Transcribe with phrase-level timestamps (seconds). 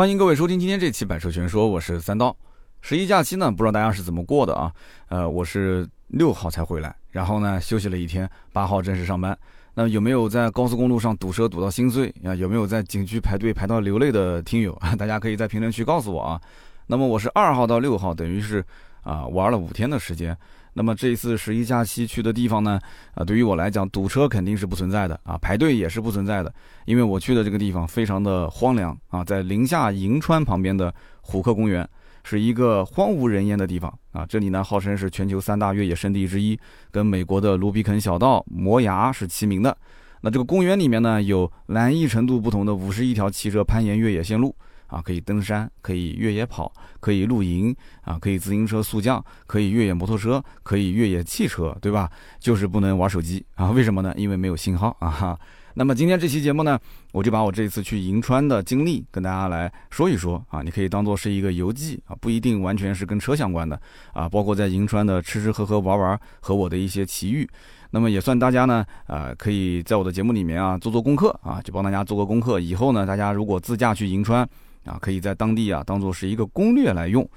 [0.00, 2.34] 欢迎各位收听今天这期《百车全说》，我是三刀。
[2.80, 4.72] 十一假期呢，不知道大家是怎么过的啊？
[5.08, 9.38] 呃，我是六号才回来，然后呢休息了一天，八号正式上班。
[9.74, 12.34] 那有没有在高速公路上堵车堵到心碎啊？
[12.34, 14.72] 有没有在景区排队排到流泪的听友？
[14.98, 16.40] 大家可以在评论区告诉我啊。
[16.86, 18.64] 那么我是二号到六号，等于是
[19.02, 20.34] 啊玩了五天的时间。
[20.80, 22.80] 那么这一次十一假期去的地方呢，
[23.12, 26.50] 啊，对于我来讲，堵车肯定是不存在的啊，排队也是不存在的，
[26.86, 30.90] 因为我去的这个地方非常的荒凉啊，在宁夏银川旁边的
[31.20, 31.86] 虎克公园，
[32.24, 34.24] 是一个荒无人烟的地方啊。
[34.24, 36.58] 这里呢，号称是全球三大越野圣地之一，
[36.90, 39.76] 跟美国的卢比肯小道、摩崖是齐名的。
[40.22, 44.56] 那这个公园里面呢，有难易程度不同的五十一条汽车攀岩越野线路。
[44.90, 52.10] 啊，可以登山，可以越野跑，可以露营，啊，可以自行车速降，可以越野摩托车，可以越野汽车，对吧？
[52.38, 53.70] 就是不能玩手机啊？
[53.70, 54.12] 为什么呢？
[54.16, 55.08] 因为没有信号啊。
[55.08, 55.38] 哈。
[55.74, 56.76] 那么今天这期节目呢，
[57.12, 60.60] 我就把我这次去银川的经历跟大家来说一说啊。
[60.62, 63.80] 你可以当做是一个游记啊，不一定完全是跟车相关的
[64.12, 64.28] 啊。
[64.28, 67.48] 包括在银川的吃吃喝喝玩玩和我的一些奇遇，
[67.92, 72.58] 那么也算大家呢啊，可以在我的节目里面啊做做功课啊，就帮大家做个功课。
[72.58, 74.46] 以后呢，大家如果自驾去银川。
[74.84, 77.28] 啊，可以在当地啊当做是一个攻略来用。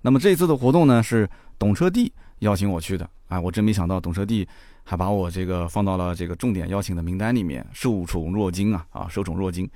[0.00, 3.08] 那么这次的活动呢，是懂车帝邀请我去的。
[3.28, 4.46] 啊，我真没想到懂车帝
[4.84, 9.66] 还把我这个放到了这个重点邀请的名单里面，受宠若惊啊啊，受宠若惊。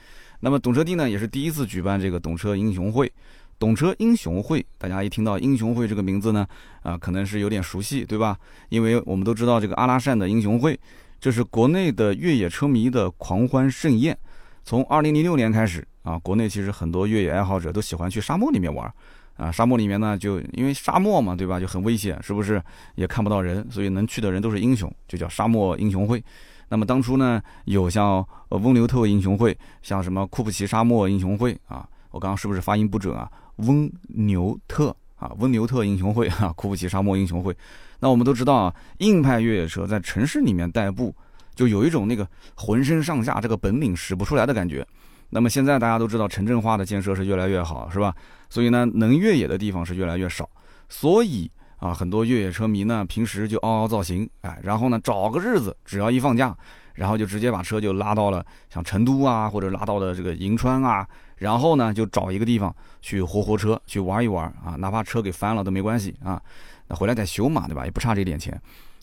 [0.41, 3.11] 那么懂车帝呢，也是第一次举办这个懂车英雄会。
[3.59, 6.47] 懂车英雄会，大家一听到英雄会这个名字呢，
[6.83, 8.37] 啊，可能是有点熟悉，对吧？
[8.69, 10.79] 因为我们都知道这个阿拉善的英雄会，
[11.19, 14.19] 这是国内的越野车迷的狂欢盛宴。
[14.65, 15.87] 从二零零六年开始。
[16.07, 18.89] 啊，国内其实很多越野爱好者都喜欢去沙漠里面玩，
[19.37, 22.63] 啊，沙漠里面呢，就因为沙漠嘛，对吧，就很危险，是不是？
[22.95, 26.23] 也看不到人，所以能去的人都是英雄，就叫沙漠英雄会。
[26.69, 33.29] 那么当初呢，有像翁牛特英雄会，像什么库布齐沙漠英雄会啊，我刚刚是不是发音不准啊？
[33.57, 37.53] 翁牛特啊，翁牛特英雄会啊，库布齐沙漠英雄会。
[37.99, 41.13] 那我们都知道啊，硬派越野车在城市里面代步，
[41.57, 42.25] 就有一种那个
[42.55, 44.87] 浑身上下这个本领使不出来的感觉。
[45.31, 48.15] 那么现在大家都知道城镇化的建设是越来越好，是吧？
[48.49, 50.49] 所以呢，能越野的地方是越来越少。
[50.89, 56.57] 所以啊，很多越野车迷呢，平时就嗷嗷造型，哎，然后呢，找个日子，只要一放假，
[56.95, 66.41] 然后就直接把车就拉到了像成都啊，或者拉到了这个银川啊，然后呢，就找一个地方去活活车，去玩一玩啊，哪怕车给翻了都没关系啊，
[66.87, 67.85] 那回来再修嘛，对吧？
[67.85, 68.59] 也不差这点钱。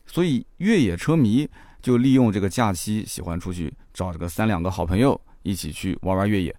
[0.08, 1.48] 所以越野车迷
[1.82, 5.20] 就利用这个假期，喜欢出去找这个三两个好朋友。
[5.44, 6.56] 一起去玩玩越野，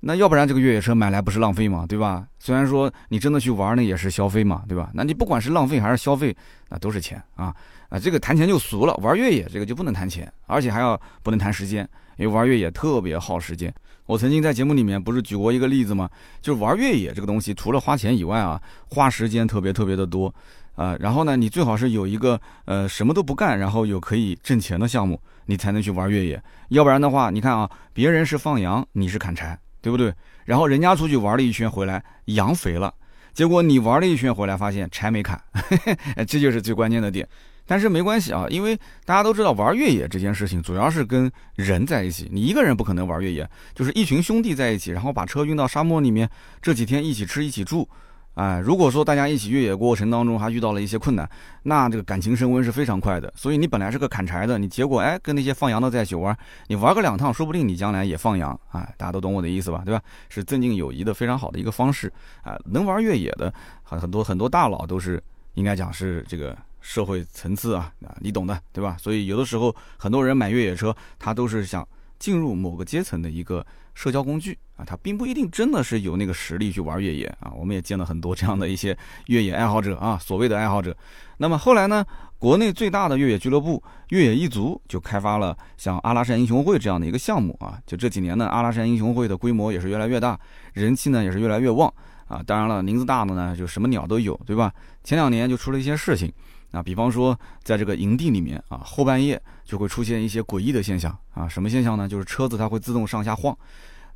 [0.00, 1.84] 那要不然这个越野车买来不是浪费吗？
[1.88, 2.26] 对吧？
[2.38, 4.90] 虽然说你真的去玩那也是消费嘛，对吧？
[4.94, 6.36] 那你不管是浪费还是消费，
[6.68, 7.54] 那都是钱啊
[7.88, 7.98] 啊！
[7.98, 13.72] 这个谈钱就俗了，玩越野这个就不能谈钱，而且还要不能谈时间，因为玩越野特别耗时间。
[14.06, 16.08] 我曾经在节目里面不是举过一个例子吗？
[16.40, 18.60] 就是玩越野这个东西，除了花钱以外啊，
[18.90, 20.32] 花时间特别特别的多
[20.76, 20.96] 啊。
[21.00, 25.20] 然后呢，你最好是有一个呃什么都不干，然后有可以挣钱的项目。
[25.48, 30.12] 你才能去玩越野，要不然的话，你看啊，别人是放羊，你是砍柴，对不对？
[30.44, 32.92] 然后人家出去玩了一圈回来，羊肥了，
[33.32, 35.40] 结果你玩了一圈回来，发现柴没砍，
[36.26, 37.28] 这就是最关键的点。
[37.64, 46.28] 但是没关系啊，因为大家都知道玩越野这件事情，主要是跟人在一起，你一个人不可能玩越野，就是一群兄弟在一起，然后把车运到沙漠里面，
[46.60, 47.88] 这几天一起吃一起住。
[48.36, 51.26] 哎，如果说大家一起越野过程当中还遇到了一些困难，
[51.62, 53.32] 那这个感情升温是非常快的。
[53.34, 56.36] 所以你本来是个砍柴的，你结果哎跟那些放羊的在一起玩，
[56.66, 58.58] 你玩个两趟，说不定你将来也放羊。
[58.72, 59.80] 哎，大家都懂我的意思吧？
[59.86, 60.02] 对吧？
[60.28, 62.12] 是增进友谊的非常好的一个方式。
[62.42, 63.50] 啊，能玩越野的
[63.82, 65.22] 很很多很多大佬都是
[65.54, 68.98] 应该讲是这个社会层次啊啊，你懂的，对吧？
[69.00, 71.86] 所以有的时候很多人买越野车，他都是想
[72.18, 73.64] 进入某个阶层的一个。
[73.96, 77.50] 社交工具啊，他并不一定真的是有那个实力去玩越野啊。
[77.56, 78.94] 我们也见了很多这样的一些
[79.28, 80.94] 越野爱好者啊，所谓的爱好者。
[81.38, 82.04] 那么后来呢，
[82.38, 87.80] 国内最大的越野俱乐部越野一族就开发了像阿拉善英雄会这样的一个项目啊。
[87.86, 90.38] 就这几年呢，阿拉善英雄会的规模也是越来越大，
[90.74, 91.90] 人气呢也是越来越旺
[92.26, 92.42] 啊。
[92.46, 94.70] 当然了，名字大的呢就什么鸟都有，对吧？
[95.02, 96.30] 前两年就出了一些事情
[96.70, 101.48] 啊，比方说在这个营地里面啊，后半夜就会出现一些诡异的现象啊。
[101.48, 102.08] 什么现象呢？
[102.08, 103.56] 就是车子它会自动上下晃。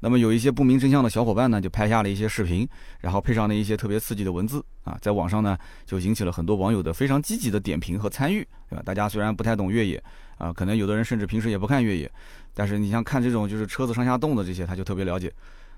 [0.03, 2.67] 那么有一些不明真相的小伙伴呢，就拍下了一些视频，
[3.01, 8.83] 然后配上了一些特别刺激的文字啊，在网上呢就引起了很多网友的非常积极的点评和参与，对吧？
[8.83, 10.03] 大家虽然不太懂越野
[10.39, 12.11] 啊，可能有的人甚至平时也不看越野，
[12.55, 15.31] 但是你像看这种就是车子上下动的这些，他就特别了解。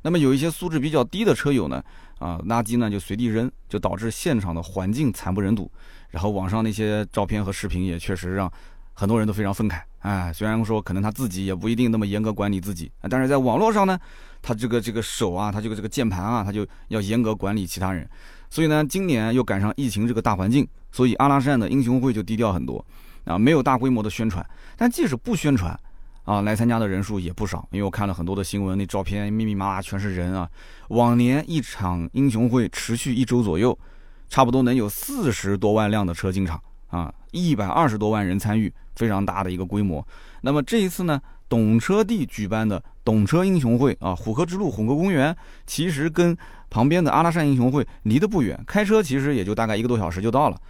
[0.04, 1.82] 那么有一些素质比较低的车友呢，
[2.20, 5.68] 啊，垃圾呢就随地扔，就导致现场的环境惨不忍睹。
[6.12, 8.50] 然后网上那些照片和视频也确实让
[8.94, 9.80] 很多人都非常愤慨。
[9.98, 13.98] 哎，虽然说可能他自己也不一定那么严格管理自己，但是在网络上呢，
[14.40, 18.08] 他这个这个手啊，他这个这个键盘啊，他就要严格管理其他人。
[18.50, 22.84] 所以呢，今年又赶上疫情这个大环境，所以阿拉善的英雄会就低调很多
[23.24, 24.44] 啊，没有大规模的宣传。
[24.76, 25.78] 但即使不宣传，
[26.24, 27.66] 啊，来参加的人数也不少。
[27.70, 30.46] 因为我看了很多的新闻，那照片密密麻麻全是人啊。
[30.88, 33.78] 往年一场英雄会持续一周左右，
[34.32, 36.58] 差不多能有四十多万辆的车进场
[36.88, 38.72] 啊，一百二十多万人参与。
[38.94, 40.06] 非常大的一个规模。
[40.42, 41.18] 那么这一次呢，
[41.48, 45.34] 懂车帝举办的懂车英雄会啊，虎科之路虎科公园，
[45.66, 46.36] 其实跟
[46.68, 50.60] 旁边的阿拉善英雄会离得不远，开车其实也就大概一个多小时就到了。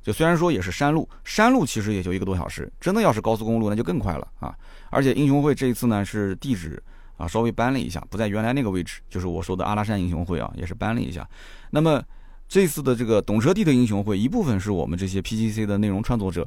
[0.00, 4.54] 就虽然说也是山路，山路其实也就一个多小时，真的要是高速公路那就更快了啊！
[4.90, 6.80] 而且英雄会这一次呢是地址
[7.16, 11.28] 啊稍微搬了一下，不在原来那个位置，就是我说的阿拉善英雄会啊，也是搬了一下。
[11.70, 12.00] 那么
[12.52, 16.46] 这次的这个懂车帝的英雄会，一部分是我们这些 PGC 的内容创作者。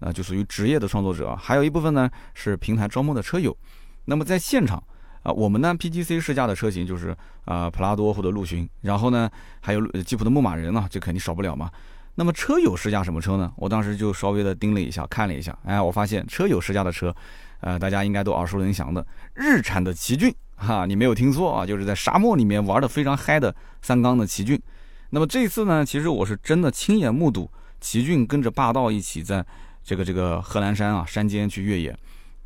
[0.00, 3.56] 啊，就属于职业的创作者，还有一部分呢是平台招募的车友。
[4.04, 4.76] 那么在现场
[5.22, 7.16] 啊，我们呢 PGC 试驾的车型就是
[7.46, 9.30] 啊普拉多或者陆巡，然后呢
[9.62, 11.70] 还有吉普的牧马人呢，这肯定少不了嘛。
[12.16, 13.50] 那么车友试驾什么车呢？
[13.56, 17.16] 我当时就稍微的盯了一下，看了一下，哎，我发现车友试驾的车，
[17.60, 24.60] 呃，大家应该都耳熟能详的日产的奇骏，哈，你没有听错啊，就是在沙漠里面玩的非常嗨的三缸的奇骏。
[25.16, 29.42] 那么这次呢，其实我是真的亲眼目睹奇骏跟着霸道一起在。
[29.82, 31.96] 这个这个贺兰山啊，山间去越野，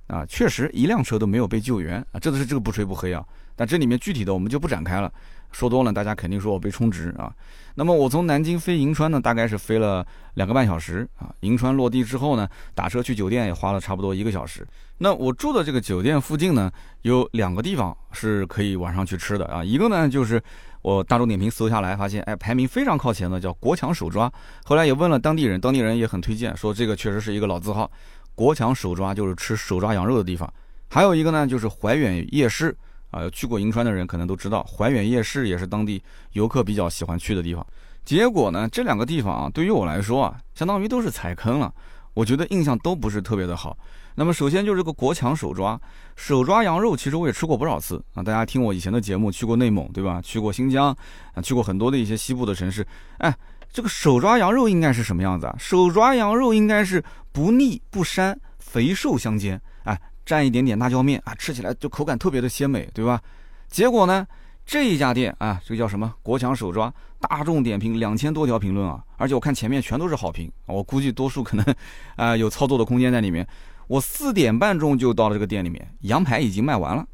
[0.07, 3.25] 啊，确实一辆车都没有被救援啊，这都是这个不吹不黑啊。
[3.57, 5.13] 但这里面具体的我们就不展开了，
[5.51, 7.35] 说多了大家肯定说我被充值啊。
[7.75, 11.35] 那么我从南京飞银川呢，大概是飞了两个半小时啊。
[11.41, 14.65] 银川落地之后呢，打车去酒店也花了差不多一个小时。
[14.99, 16.71] 那我住的这个酒店附近呢，
[17.03, 20.41] 有两个地方是可以晚上去吃的啊，一个呢就是。
[20.82, 24.32] 我大众点评搜下来，发现哎，排名非常靠前的叫国强手抓。
[24.65, 27.91] 后来也问了当地人，当地人也很推荐，说这个确实是一个老字号。
[28.35, 30.50] 国强手抓就是吃手抓羊肉的地方。
[30.88, 32.75] 还有一个呢，就是怀远夜市
[33.11, 37.67] 啊，去过银川的人可能都知道，怀远夜市也是当地游客比较喜欢去的地方。
[38.05, 41.73] 结果呢，这两个地方啊，对于我来说啊，相当于都是踩坑了。
[42.15, 43.77] 我觉得印象都不是特别的好。
[44.15, 45.81] 那么首先就是这个国强手抓，
[46.17, 48.23] 手抓羊肉，其实我也吃过不少次啊。
[48.23, 50.21] 大家听我以前的节目，去过内蒙对吧？
[50.21, 50.95] 去过新疆
[51.33, 52.87] 啊，去过很多的一些西部的城市。
[53.19, 53.35] 哎，
[53.73, 55.55] 这个手抓羊肉应该是什么样子啊？
[55.59, 57.03] 手抓羊肉应该是
[57.33, 59.61] 不腻不膻，肥瘦相间。
[59.85, 63.21] 哎，蘸一点点辣椒面啊，吃起来就口感特别的鲜美，对吧？
[63.69, 64.27] 结果呢，
[64.71, 66.15] 这一家店啊，这个叫什么？
[66.23, 71.75] 国强手抓，大众点评两千多条评论啊，而且我看前面全都是好评，我估计多数可能
[72.15, 73.45] 啊有操作的空间在里面。
[73.89, 77.05] 我四点半钟就到了这个店里面，羊排已经卖完了，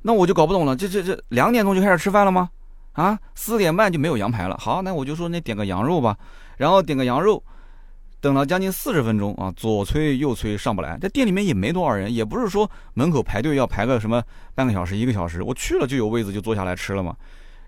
[0.00, 2.48] 那我就搞不懂了，这这这两点钟就开始吃饭了吗？
[2.94, 4.56] 啊，四点半就没有羊排了。
[4.58, 6.16] 好，那我就说那点个羊肉吧，
[6.56, 7.44] 然后点个羊肉，
[8.20, 10.98] 等了将近四十分钟啊，左催右催上不来。
[11.00, 14.22] 这店里面也没多少人，也不是说门口排队要排个什么
[14.54, 17.14] 半个小时一个小时，我去了就有位子就坐下来吃了嘛。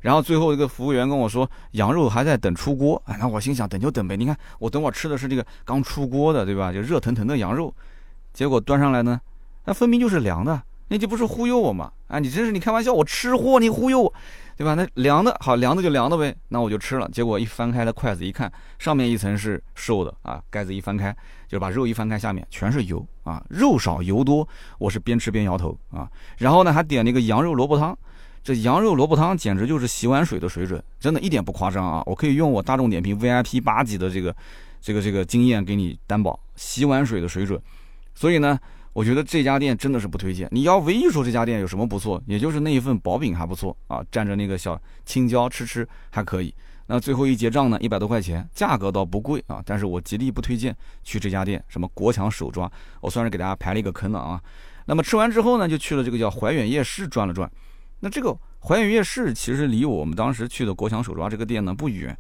[0.01, 6.73] 然后最后一个服务员跟我说羊肉还在等出锅，哎，那我心想等就等呗，你看我等会吃的是这个刚出锅的，对吧？
[6.73, 7.73] 就热腾腾的羊肉。
[8.33, 9.21] 结果端上来呢，
[9.65, 11.93] 那分明就是凉的，那就不是忽悠我嘛？
[12.09, 14.15] 啊，你真是你开玩笑，我吃货，你忽悠我，
[14.57, 14.75] 对吧？
[14.75, 17.09] 那凉的好，凉的就凉的呗，那我就吃了。
[17.13, 21.15] 结果一翻开了筷子一看，上面一层是瘦的啊，盖子一翻开，
[21.47, 24.49] 就把肉一翻开，下面全是油啊，肉少油多，
[24.79, 26.09] 我是边吃边摇头啊。
[26.39, 27.97] 然后呢，还点那个羊肉萝卜汤，
[28.43, 32.03] 这羊肉萝卜汤简直就是洗碗水的水准，真的一点不夸张啊！
[32.07, 34.35] 我可以用我大众点评 VIP 八级的这个
[34.81, 37.61] 这个这个经验给你担保，洗碗水的水准。
[38.15, 38.59] 所以呢，
[38.99, 40.49] 我觉得这家店真的是不推荐。
[40.51, 46.53] 你要唯一说这家店有什么不错，也就是那一份薄饼还不错啊，蘸着那个小青椒吃吃还可以。
[46.89, 51.63] 那最后一结账呢，一百多块钱，价格倒不贵啊，但是我极力不推荐去这家店。
[51.69, 52.69] 什么国强手抓，
[53.01, 54.43] 我算是给大家排了一个坑了啊。
[54.87, 57.49] 那么吃完之后呢，就去了这个叫怀远夜市转了转。
[58.01, 62.19] 那这个怀远夜市其实离我们当时去的国强手抓这个店呢不远，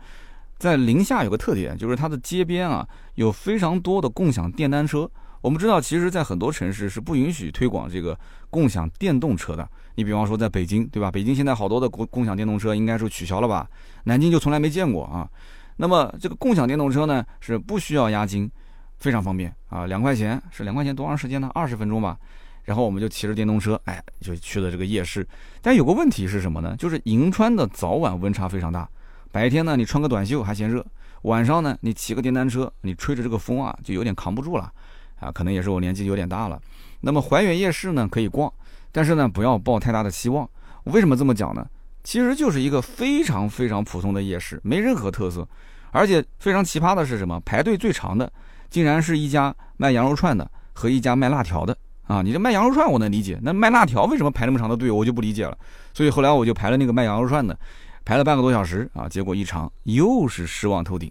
[0.58, 5.10] 在宁夏有个特点，就是它的街边啊有非常多的共享电单车。
[5.40, 8.18] 我们知道，其实，在很多城市是不允许推广这个
[8.50, 9.68] 共享电动车的。
[9.94, 11.10] 你比方说，在北京，对吧？
[11.10, 13.68] 北京现在好多的共共享电动车应该是取消了吧？
[14.04, 15.28] 南京就从来没见过啊。
[15.76, 18.50] 那么，这个共享电动车呢，是不需要押金，
[18.98, 21.50] 非常方便啊，两块钱是两块钱，多长时间呢？
[21.54, 22.18] 二十分钟吧。
[22.64, 25.26] 然后我们就骑着电动车，哎，就去了这个夜市。
[25.62, 26.76] 但有个问题是什么呢？
[26.76, 28.88] 就是银川的早晚温差非常大。
[29.30, 30.82] 白天呢，你穿个短袖还嫌热；
[31.22, 34.70] 晚上呢，你骑个电单车，你吹着这个风啊，就有点扛不住了。
[35.20, 36.60] 啊，可能也是我年纪有点大了。
[37.00, 38.52] 那么怀远夜市呢，可以逛，
[38.90, 40.48] 但是呢，不要抱太大的期望。
[40.84, 41.66] 为什么这么讲呢？
[42.02, 45.46] 其实就是一个非常非常普通的夜市，没任何特色。
[45.90, 47.40] 而且非常奇葩的是什么？
[47.40, 48.30] 排队最长的，
[48.68, 52.20] 竟然是一家卖羊肉串的，和一家卖辣条的啊。
[52.20, 55.56] 你这卖羊肉串我能理解，那卖辣条为什么排那么长的队，我就不理解了。
[55.94, 57.58] 所以后来我就排了那个卖羊肉串的，
[58.04, 61.10] 排了半个多小时啊，结果一尝又是失望透顶，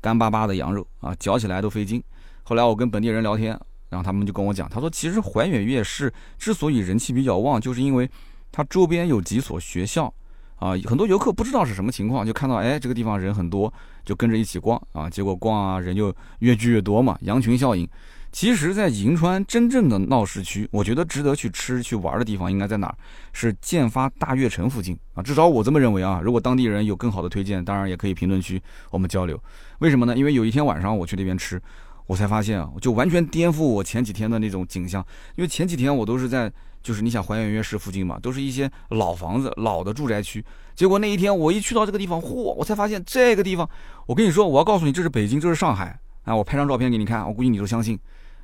[0.00, 2.02] 干巴巴的羊肉啊，嚼起来都费劲。
[2.48, 8.08] 后来我跟本地人聊天，然后他们就跟我讲，他说其实怀远夜市之所以人气比较旺，就是因为
[8.52, 10.14] 它周边有几所学校。
[10.58, 13.70] 啊，很多游客不知道是什么情况，就看到哎这个地方人很多，
[14.04, 17.86] 就跟着一起逛啊，结果逛啊人就越聚越多嘛，羊群效应。
[18.32, 22.96] 其实，在银川真正的闹市区，我觉得值得去吃去玩的地方应该在哪儿？
[23.32, 26.20] 是建发大悦城附近啊，至少我这么认为啊。
[26.22, 28.60] 如果当地人有更好的推荐，当然也可以评论区
[28.90, 29.38] 我们交流。
[29.80, 30.16] 为什么呢？
[30.16, 31.60] 因为有一天晚上我去那边吃，
[32.06, 35.04] 我才发现啊，就完全颠覆我前几天的那种景象。
[35.36, 36.52] 因为前几天我都是在。
[36.82, 40.44] 就是你想还原夜市附近嘛，都是一些老房子、老的住宅区。
[40.76, 43.68] 结果那一天我一去到这个地方，嚯，我才发现这个地方，
[44.06, 46.36] 我跟你说，我要告诉你，这是北京，这是上海啊！
[46.36, 47.98] 我拍张照片给你看，我估计你都相信。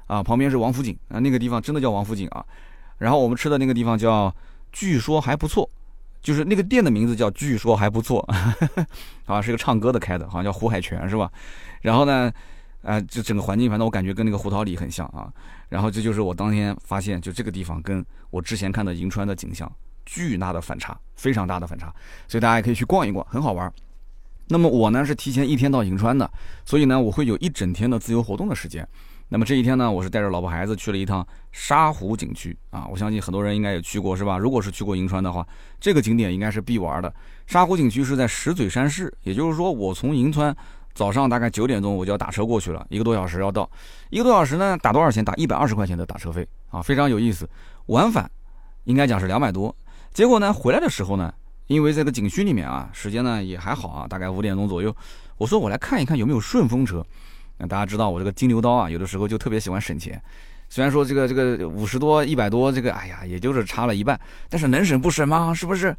[0.08, 2.44] 啊，旁边是王府井啊，那个地方真的叫王府井啊。
[2.98, 4.34] 然后我们吃的那个地方叫，
[4.72, 5.70] 据说还不错，
[6.20, 8.28] 就是那个店的名字叫据说还不错，
[9.26, 11.30] 啊，是个唱歌的开的，好像叫胡海泉是吧？
[11.82, 12.32] 然后呢？
[12.82, 15.32] 啊，这整个环境，反正我感觉跟那个胡桃里很像啊。
[15.68, 19.70] 然后这就是我当天发现，就这个地方跟我之前看的银川的景象
[20.04, 21.94] 巨大的反差，非常大的反差。
[22.26, 23.72] 所以大家也可以去逛一逛，很好玩。
[24.48, 26.28] 那么我呢是提前一天到银川的，
[26.64, 28.86] 所以呢我会有一整天的自由活动的时间。
[29.28, 32.86] 那么这一天呢，我是带着老婆孩子去了一趟沙湖景区啊。
[32.90, 34.36] 我相信很多人应该也去过是吧？
[34.36, 35.46] 如果是去过银川的话，
[35.80, 37.14] 这个景点应该是必玩的。
[37.46, 40.54] 沙湖景区是在石嘴山市，也就是说我从银川。
[40.94, 43.68] 早上大概九点钟我就要打车过去了，一个多小时要到，
[44.10, 45.24] 一个多小时呢，打多少钱？
[45.24, 47.48] 打一百二十块钱的打车费啊，非常有意思。
[47.86, 48.30] 往返
[48.84, 49.74] 应该讲是两百多。
[50.12, 51.32] 结果呢，回来的时候呢，
[51.66, 54.94] 因为这个景区里面啊，时间呢也还好啊，大概五点钟左右。
[55.38, 57.04] 我说我来看一看有没有顺风车。
[57.58, 60.20] 那大家知道我这个金牛刀啊，有的时候就特别喜欢省钱。
[60.68, 65.54] 虽然说这个这个五十多、一百多，这个哎呀，也就是差了一半，但是能省不省吗？
[65.54, 65.96] 是不是？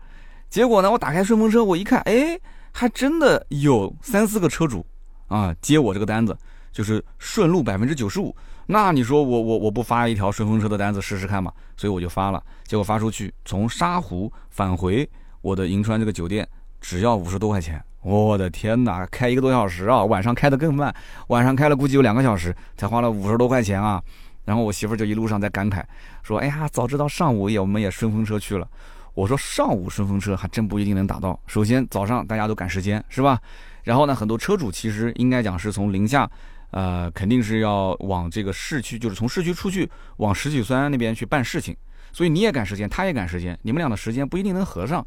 [0.50, 2.39] 结果呢，我打开顺风车，我一看，哎。
[2.73, 4.85] 还真的有三四个车主
[5.27, 6.37] 啊接我这个单子，
[6.71, 8.35] 就是顺路百分之九十五。
[8.65, 11.53] 那你说我我我不发一条顺风车的单子试试看嘛？
[11.77, 15.07] 所以我就发了，结果发出去，从沙湖返回
[15.41, 16.47] 我的银川这个酒店
[16.81, 17.81] 只要五十多块钱。
[18.01, 20.03] 我的天哪，开一个多小时啊！
[20.03, 20.93] 晚上开的更慢，
[21.27, 24.01] 晚上开了估计有两个小时，才花了五十多块钱啊！
[24.43, 25.81] 然后我媳妇儿就一路上在感慨
[26.21, 28.67] 说：“哎呀，早知道上午也我们也顺风车去了。”
[29.13, 31.39] 我说上午顺风车还真不一定能打到。
[31.48, 33.39] 首先早上大家都赶时间，是吧？
[33.84, 36.29] 然后呢，很多车主其实应该讲是从临夏，
[36.72, 41.75] 呃，肯定是要往这个市区，就是从市区出去往石景山那边去办事情，
[42.12, 45.05] 所以你也赶时间，他也赶时间，你们俩的时间不一定能合上。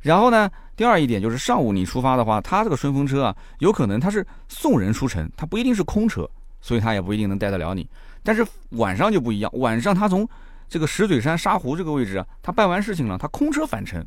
[0.00, 6.28] 然后呢，第二一点就是上午你出发的话，他这个顺风车啊，有可能他是送人出城，他不一定是空车，
[6.60, 7.88] 所以他也不一定能带得了你。
[8.22, 10.28] 但是晚上就不一样，晚上他从
[10.68, 14.04] 这个石嘴山沙湖这个位置，他办完事情了，他空车返程，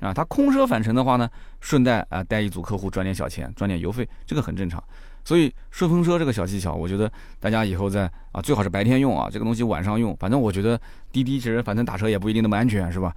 [0.00, 1.28] 啊，他空车返程的话呢，
[1.60, 4.82] 顺带啊带一组客户赚点小钱，赚点油费，这个很正常。
[5.24, 10.80] 所以顺风车这个小技巧，我觉得大家以后在啊最好是白天用啊，这个东西晚上用，反正我觉得
[11.12, 13.14] 滴滴其实反正打车也不一定那么安全，是吧？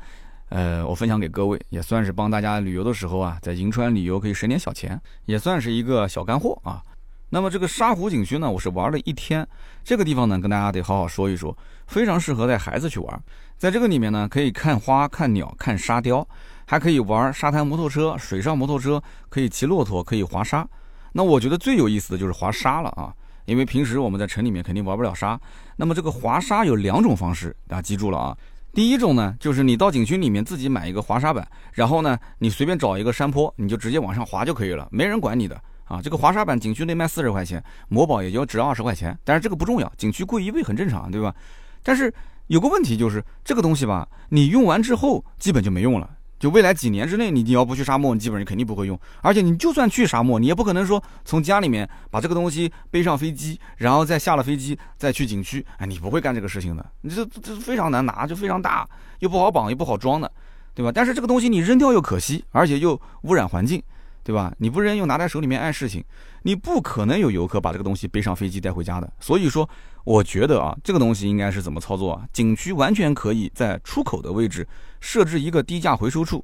[0.49, 6.83] 呃，我分享给各位，也算是帮大家旅游的时候啊，在银川旅游可以省点小钱，也算是一个小干货啊。
[7.33, 9.47] 那么这个沙湖景区呢，我是玩了一天。
[9.85, 11.57] 这个地方呢，跟大家得好好说一说，
[11.87, 13.23] 非常适合带孩子去玩。
[13.57, 16.27] 在这个里面呢，可以看花、看鸟、看沙雕，
[16.65, 20.67] 还可以玩沙滩摩托车、水上摩托车，可以骑骆驼，可以滑沙。
[21.13, 23.13] 那我觉得最有意思的就是滑沙了啊，
[23.45, 25.39] 因为平时我们在城里面肯定玩不了沙。
[25.77, 28.37] 那么这个滑沙有两种方式，大家记住了啊。
[28.73, 35.57] 第一种呢，就是你到景区里面自己买一个滑沙板，然后呢，你随便找一个山坡，你就直接往上滑就可以了，没人管你的。
[35.91, 41.35] 啊，这个滑沙板景区内卖四十块钱，魔宝也就值二十块钱，但是这个不重要，景区贵一倍很正常，对吧？
[41.83, 42.13] 但是
[42.47, 58.87] 有个问题就是这个东西吧，你用完之后基本就没用了，就未来几年之内你你要不去沙漠，你基本上肯定不会用，而且你就算去沙漠，你也不可能说从家里面把这个东西背上飞机，然后再下了飞机再去景区，哎，你不会干这个事情的，你这这非常难拿，就非常大，
[59.19, 60.31] 又不好绑，又不好装的，
[60.73, 60.89] 对吧？
[60.89, 63.83] 但是这个东西你扔掉又可惜，而且又污染环境。
[64.23, 64.53] 对吧？
[64.57, 66.03] 你不扔又拿在手里面碍事情，
[66.43, 69.11] 你不可能有游客把这个东西背上飞机带回家的。
[69.19, 69.67] 所以说，
[70.03, 72.27] 我觉得啊，这个东西应该是怎么操作啊？
[72.31, 74.67] 景区完全可以在出口的位置
[74.99, 76.43] 设置一个低价回收处，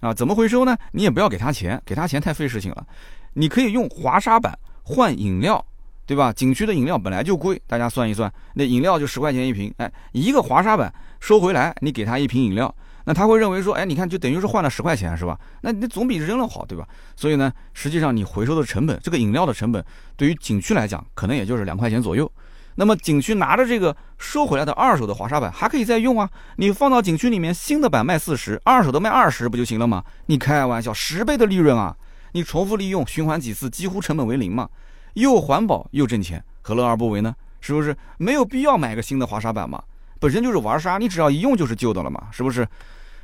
[0.00, 0.76] 啊，怎么回收呢？
[0.92, 2.86] 你也不要给他钱，给他钱太费事情了。
[3.34, 5.64] 你可以用滑沙板换饮料，
[6.06, 6.32] 对吧？
[6.32, 12.72] 景区的饮料本来就贵，大家算一算，那饮料就十块钱一瓶，哎，一个滑沙板收回来，你给他一瓶饮料。
[13.08, 15.38] 那他会认为说，哎，你看，就等于是换了十块钱，是吧？
[15.60, 16.86] 那那总比扔了好，对吧？
[17.14, 19.84] 所以呢，实际上你回收的成本，这个饮料的成本，
[20.16, 22.30] 对于景区来讲，可能也就是两块钱左右。
[22.74, 30.04] 那么景区拿着这个收回来的二手的滑沙板还可以再用啊，你放到景区里面，新的板卖四十，二手的卖二十不就行了吗？
[30.26, 31.96] 你开玩笑，十倍的利润啊！
[32.32, 34.68] 你重复利用，循环几次，几乎成本为零嘛，
[35.14, 37.34] 又环保又挣钱，何乐而不为呢？
[37.60, 37.96] 是不是？
[38.18, 39.82] 没有必要买个新的滑沙板嘛，
[40.18, 42.66] 本身就是玩沙，你只要一用就是旧的了嘛，是不是？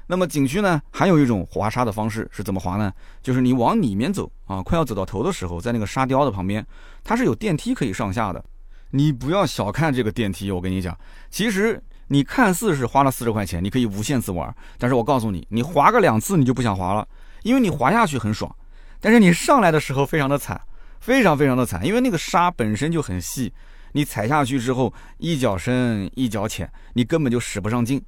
[0.09, 2.93] 那么景区呢，还有一种滑沙的方式是怎么滑呢？
[3.23, 6.67] 就是你往里面走啊，快要走到头的时候，在那个沙雕的旁边，
[7.05, 8.45] 它是有电梯可以上下的。
[8.91, 10.95] 你不要小看这个电梯，我跟你讲，
[11.31, 17.07] 其实你看似是花了四十块钱，你可以无限次玩，但是我告诉你，你滑个两次你就不想滑了，
[17.43, 18.55] 因为你滑下去很爽，
[19.01, 20.61] 但是你上来的时候非常的惨，
[21.01, 23.51] 非常非常的惨，因为那个沙本身就很细，
[23.93, 28.03] 你踩下去之后一脚深一脚浅，你根本就使不上劲。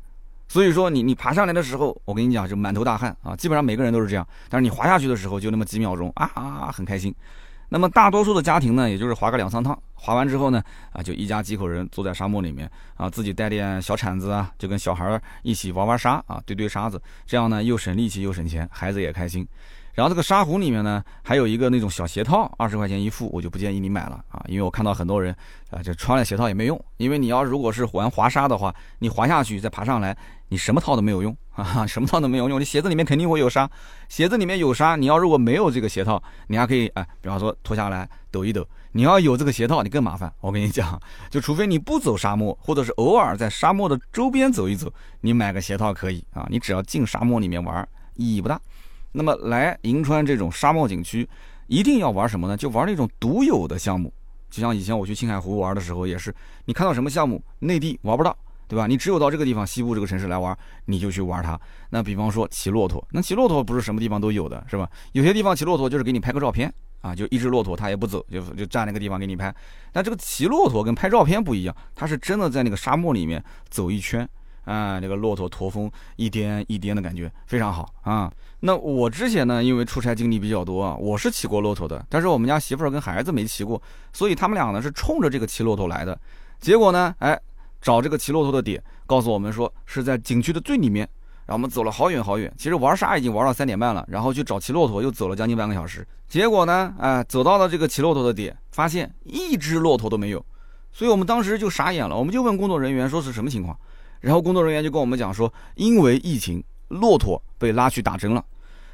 [0.46, 4.26] 所以说你你爬上来的时候，我跟你讲就满头大汗啊，基本上每个人都是这样。
[4.48, 7.14] 但是你滑下去的时候就那么几秒钟啊啊很开心。
[7.70, 10.62] 那么大多数的家庭呢，也就是滑个两三趟，滑完之后呢，
[10.92, 19.48] 啊就一家几口人坐在沙漠里面啊，自己带点小铲子啊，就跟小孩一起玩玩沙啊，堆堆沙子，这样呢又省力气又省钱，孩子也开心。
[19.94, 25.34] 然后这个沙壶里面呢，还有一个那种小鞋套，二十块钱一副，我就不建议你买了啊，因为我看到很多人
[25.70, 30.16] 啊，就穿了鞋套也没用，因为你要如果是玩滑沙的话，你滑下去再爬上来，
[30.48, 33.70] 你什么套都没有用啊，什么套都没有用，你鞋子里面肯定会有沙，
[34.08, 40.32] 鞋子里面有沙，你要如果没有这个鞋套，你还可以哎，比方说脱下来抖一抖，你要有这个鞋套，你更麻烦。
[40.40, 48.60] 我跟你讲，就除非你不走沙漠，或者是偶尔在沙漠的周边走一走，你买个鞋套可以啊，你只要进沙漠里面玩，意义不大。
[49.16, 51.26] 那么来银川这种沙漠景区，
[51.68, 52.56] 一定要玩什么呢？
[52.56, 54.12] 就玩那种独有的项目。
[54.50, 58.88] 就像以前我去青海湖玩的时候，也是，你看到什么项目，内地玩不到，对吧？
[58.88, 60.56] 你只有到这个地方西部这个城市来玩，
[60.86, 61.58] 你就去玩它。
[61.90, 64.90] 那比方说骑骆驼，那骑骆驼不是什么地方都有的，是吧？
[65.12, 69.54] 有些地方骑骆驼就是给你拍个照片啊，就一只骆驼它也不走，就就站那个地方给你拍。
[69.92, 74.28] 但这个骑骆驼跟拍照片不一样，它是真的在那个沙漠里面走一圈。
[74.64, 78.32] 啊，那个骆驼驼峰一颠一颠的感觉非常好啊。
[78.60, 83.80] 那我之前呢，因为出差经历比较多啊，我是骑过骆驼的，但是我们家媳妇儿跟孩子没骑过，
[84.12, 86.18] 所以他们俩呢是冲着这个骑骆驼来的。
[86.60, 87.38] 结果呢，哎，
[87.80, 91.08] 找这个骑骆驼的点，告诉我们说是在景区的最里面。
[91.46, 96.02] 然后我们走了好远好远，其实玩沙已经玩到三点半了，然后去找骑骆驼又走了将近半个小时。
[96.26, 100.42] 结果呢，哎，走到了这个骑骆驼的点，发现一只骆驼都没有，
[100.90, 103.78] 所以我们当时就傻眼了，我们就问工作人员说是什么情况。
[104.24, 108.42] 然后工作人员就跟我们讲说，因为疫情，骆驼被拉去打针了。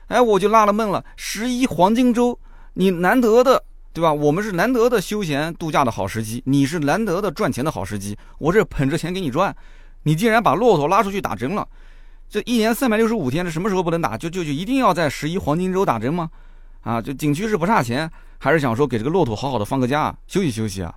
[0.09, 1.05] 哎，我就纳了闷了。
[1.14, 2.37] 十一黄金周，
[2.75, 3.62] 你难得的，
[3.93, 4.12] 对吧？
[4.12, 8.19] 我们是难得的休闲度假的好时机，你是难得的赚钱的好时机。
[8.38, 9.55] 我这捧着钱给你赚，
[10.03, 11.69] 你竟然把骆驼拉出去打针了。
[12.29, 14.19] 这一年三百六十五天，这什么时候不能打？
[14.19, 16.29] 就就就一定要在十一黄金周打针吗？
[16.81, 20.93] 啊，这景区是不差钱，还是想说给这个骆驼好好的放个假，休息休息啊？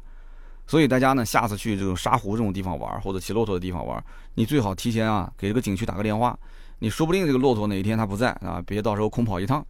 [0.65, 4.03] 所以大家呢，下次去这种沙湖这种地方玩，或者骑骆驼的地方玩，
[4.35, 6.37] 你最好提前啊，给这个景区打个电话。
[6.79, 9.65] 你说不定这个骆驼哪一天它不在啊，别到时候空跑一趟。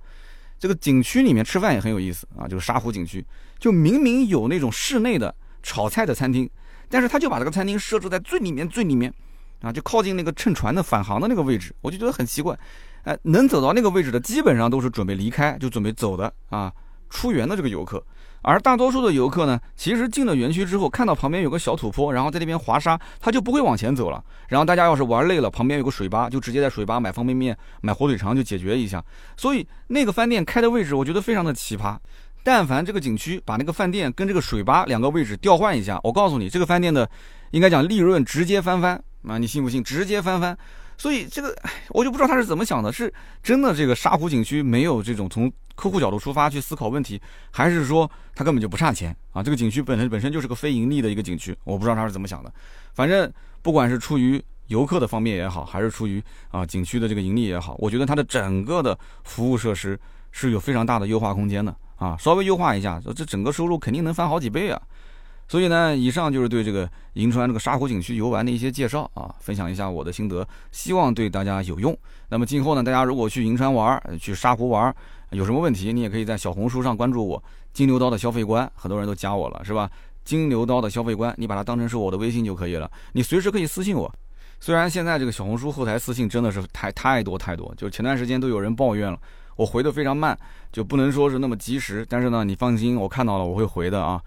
[0.58, 3.26] 这个景区里面吃饭也很有意思啊，就是沙湖景区，
[3.60, 6.50] 就明明有那种室内的炒菜的餐厅，
[6.90, 9.14] 但是他就把这个餐厅设置在最里面最里面，
[9.62, 12.58] 啊，就靠近那个乘船的返航的那个位置，我就觉得很奇怪。
[13.04, 16.72] 哎，能走到那个位置的，基本上都是准备离开就准备走的啊，
[17.10, 18.02] 出园的这个游客。
[18.44, 24.24] 而大多数的游客呢，其实进了园区之后，看到旁边有个小土坡，然后在那边滑沙，他就不会往前走了。
[24.50, 29.04] 然后大家要是玩累了，旁边有个水吧，就直接在水吧买方便面、买火腿肠就解决一下。
[29.36, 31.98] 所以那个饭店开的位置，我觉得非常的奇葩。
[32.44, 37.10] 但凡这个景区把那个饭店跟这个水吧两个位置调换一下，我告诉你，这个饭店的
[37.52, 39.38] 应该讲利润直接翻番啊！
[39.38, 39.82] 你信不信？
[39.82, 40.58] 直接翻番。
[40.98, 41.56] 所以这个
[41.90, 49.42] 我就不知道他是怎么想的，是真的这个沙湖景区没有这种从客户角度出发去思考问题，还是说他根本就不差钱啊？
[49.42, 52.54] 这个景区本身本身就是个非盈利的一个景区，我不知道他是怎么想的。
[52.94, 53.32] 反正
[53.62, 60.00] 不管是出于游客的方面也好，还是出于啊景区的这个盈利也好，我觉得它的整个的服务设施
[60.32, 62.16] 是有非常大的优化空间的啊！
[62.18, 64.82] 稍微优化一下，这整个收入肯定能翻好几倍啊！
[65.48, 71.96] 所以呢，以上就是对这个银川这个沙湖景区游玩的一些介绍啊，分享一下我的心得，希望对大家有用。
[72.30, 74.96] 那么今后呢，大家如果去银川玩儿、去沙湖玩儿，
[75.34, 77.44] 有什么问题，你也可以在小红书上关注我
[77.74, 79.90] “金牛刀的消费观”，很多人都加我了，是吧
[80.24, 84.10] ？“金牛刀的消费观”，你把它当成是我的微信就可以了，你随时可以私信我。
[84.60, 89.20] 虽然现在这个小红书后台私信真的是太太多太多，就前段时间都有人抱怨了，
[89.56, 90.38] 我回的非常慢，
[90.72, 92.06] 就不能说是那么及时。
[92.10, 94.22] 但是呢，你放心，我看到了我会回的啊。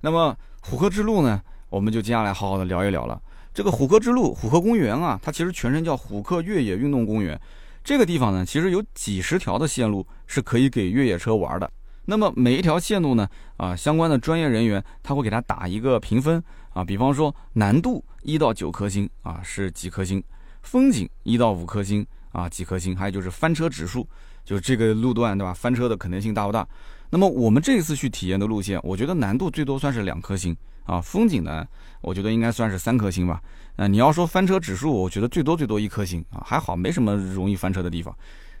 [0.00, 0.36] 那么。
[0.64, 3.20] 虎克之路呢，我们就接下来好好的聊一聊了。
[3.52, 7.36] 这个虎克之路、虎克公园啊，它其实全称叫虎克越野运动公园。
[7.84, 11.70] 这个地方呢，其实有几十条的线路是可以给越野车玩的。
[12.04, 20.22] 那么每一条线路呢，啊，相关的专业人员他会给他打一个评分，啊，比方说难度一到九颗星啊是几颗星，
[20.62, 24.08] 风景一到五颗星啊几颗星，还有就是翻车指数，
[24.44, 25.54] 就是这个路段对吧？
[25.54, 26.66] 翻车的可能性大不大？
[27.10, 31.66] 那么我们这一次去体验的路线，我觉得难度最多算是两颗星啊，风景呢，
[32.00, 33.40] 我觉得应该算是三颗星吧。
[33.76, 38.14] 啊，你要说翻车指数，我觉得最多最多一颗星啊，还好没什么容易翻车的地方。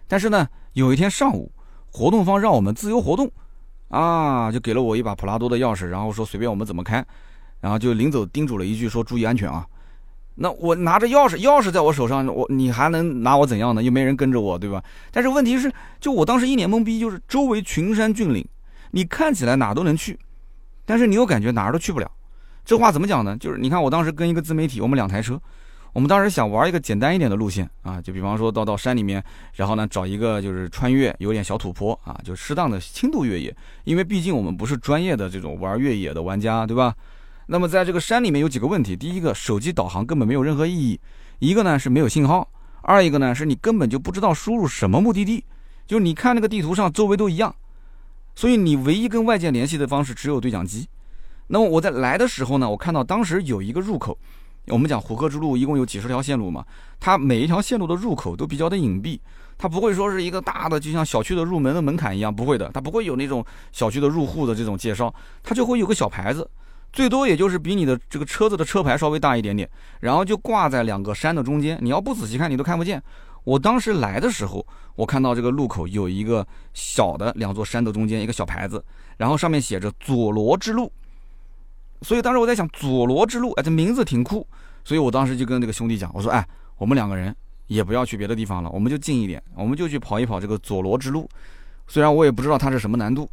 [0.08, 1.52] 但是呢，有一天上午，
[1.90, 3.30] 活动方让我们自由活动，
[3.88, 7.04] 啊，就给了我一把普拉多的钥匙，然后说随便我们怎么开，
[7.60, 9.66] 然后就临走叮嘱了一句说注意安全啊。
[10.34, 13.82] 那我拿着钥匙，钥匙在我手上，我你还能拿我怎样呢？
[13.82, 14.82] 又没人跟着我，对吧？
[15.10, 18.42] 但是问题是，就我当时一脸懵逼，就是周围群山峻岭，
[18.92, 20.18] 你看起来哪都能去，
[20.84, 22.10] 但是你又感觉哪儿都去不了。
[22.64, 23.36] 这话怎么讲呢？
[23.38, 25.40] 就是你看我当时跟一个自媒体，我们两台车。
[25.92, 29.22] 我们当时想玩一个简单一点的路线啊，就比方说到到山里面，
[29.56, 36.94] 然后呢找一个就是穿越有点小土坡啊，就适当的轻度越野，因为毕竟我们不是专业的这种玩越野的玩家，对吧？
[37.44, 40.98] 那么在这个山里面有几个问题，第一个手机导航根本没有任何意义，
[41.40, 42.48] 一个呢是没有信号，
[42.80, 45.44] 二一个呢是你根本就不知道输入什么目的地，
[45.86, 47.54] 就是你看那个地图上周围都一样，
[48.34, 50.88] 所以你唯一跟外界联系的方式只有对讲机。
[51.48, 54.16] 那么我在来的时候呢，我看到当时有一个入口。
[54.68, 56.64] 我们讲虎克之路一共有几十条线路嘛，
[57.00, 59.18] 它每一条线路的入口都比较的隐蔽，
[59.58, 66.48] 它不会说是一个大的，就像小区的入门的门槛一样，不会的，它不会有那种小区的入户的这种介绍，它就会有个小牌子，
[66.92, 69.68] 最多也就是比你的这个车子的车牌稍微大一点点，
[69.98, 73.02] 然后就挂在两个山的中间，你要不仔细看你都看不见。
[73.44, 78.84] 我当时来的时候，我看到这个路口有一个小的两座山的中间一个小牌子，
[79.16, 80.92] 然后上面写着佐罗之路。
[82.02, 84.46] 所以当时我在想，佐罗之路，哎，这名字挺酷。
[84.84, 87.34] 所以我当时就跟那个兄弟讲，我说，哎，我们两个人
[87.68, 91.28] 也不要去别的地方了，我们就近一点，我们就去跑一跑这个佐罗之路。
[91.86, 93.28] 虽然我也不知道它是什么难度。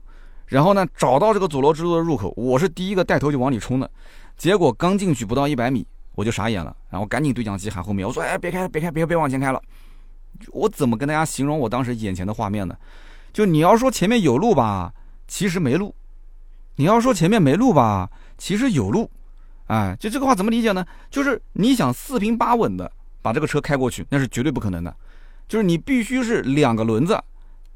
[0.45, 3.89] 然后呢，找到这个佐罗之路的入口，我是第一个带头就往里冲的。
[4.35, 9.61] 结果刚进去不到一百米，我就傻眼了，然后赶紧对讲机喊后面，我说，哎，别开，别开，别别往前开了。
[10.51, 12.75] 我怎么跟大家形容我当时眼前的画面呢？
[13.31, 14.91] 就你要说前面有路吧，
[15.27, 15.93] 其实没路；
[16.75, 18.09] 你要说前面没路吧。
[18.37, 19.11] 其实有路，
[19.67, 20.85] 哎，就这个话怎么理解呢？
[21.11, 22.89] 就是你想四平八稳的
[23.21, 24.95] 把这个车开过去，那是绝对不可能的。
[25.47, 27.21] 就是你必须是两个轮子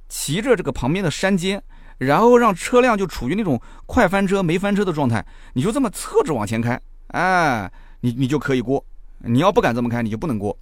[0.08, 1.62] 骑着这个旁边的山间，
[1.97, 8.84] 然后让车辆就处于那种快翻车没翻车的状态，你就这么侧着往前开，哎，你你就可以过。
[9.19, 10.58] 你要不敢这么开，你就不能过。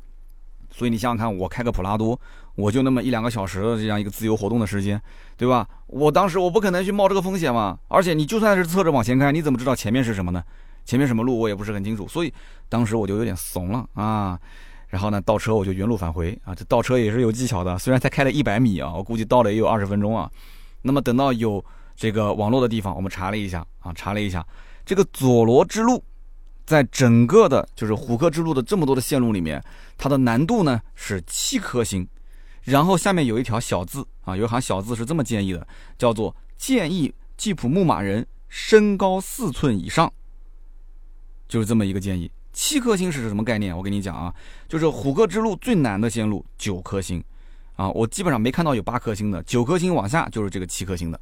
[0.71, 2.19] 所以你想想看，我开个普拉多，
[2.55, 4.99] 我就那么一两个小时的这样一个自由活动的时间，
[5.37, 5.67] 对吧？
[5.87, 7.77] 我当时我不可能去冒这个风险嘛。
[7.89, 10.43] 而且你就算是侧着往前开，你怎么知道前面是什么呢？
[10.85, 12.07] 前面什么路我也不是很清楚。
[12.07, 12.33] 所以
[12.69, 14.39] 当时我就有点怂了啊。
[14.87, 16.55] 然后呢，倒车我就原路返回啊。
[16.55, 20.29] 这倒车也是有技巧的，虽然才开了一百米啊，我估计倒了也有二十分钟啊。
[20.81, 21.63] 那么等到有
[21.95, 24.45] 这个网络的地方，我们查了一下啊，查了一下
[24.85, 26.03] 这个佐罗之路。
[26.65, 29.61] 在整个的，就是虎克之路的这么多的线路里面，
[29.97, 32.07] 它的难度呢是七颗星，
[32.63, 40.11] 然后下面有一条小字啊，有一行小字是这么建议的，叫做建议吉普牧马人身高四寸以上，
[41.47, 42.31] 就是这么一个建议。
[42.53, 43.75] 七颗星是什么概念？
[43.75, 44.33] 我跟你讲啊，
[44.67, 47.23] 就是虎克之路最难的线路九颗星，
[47.75, 51.19] 啊，我基本上没看到有八颗星的，九颗星往下就是这个七颗星的。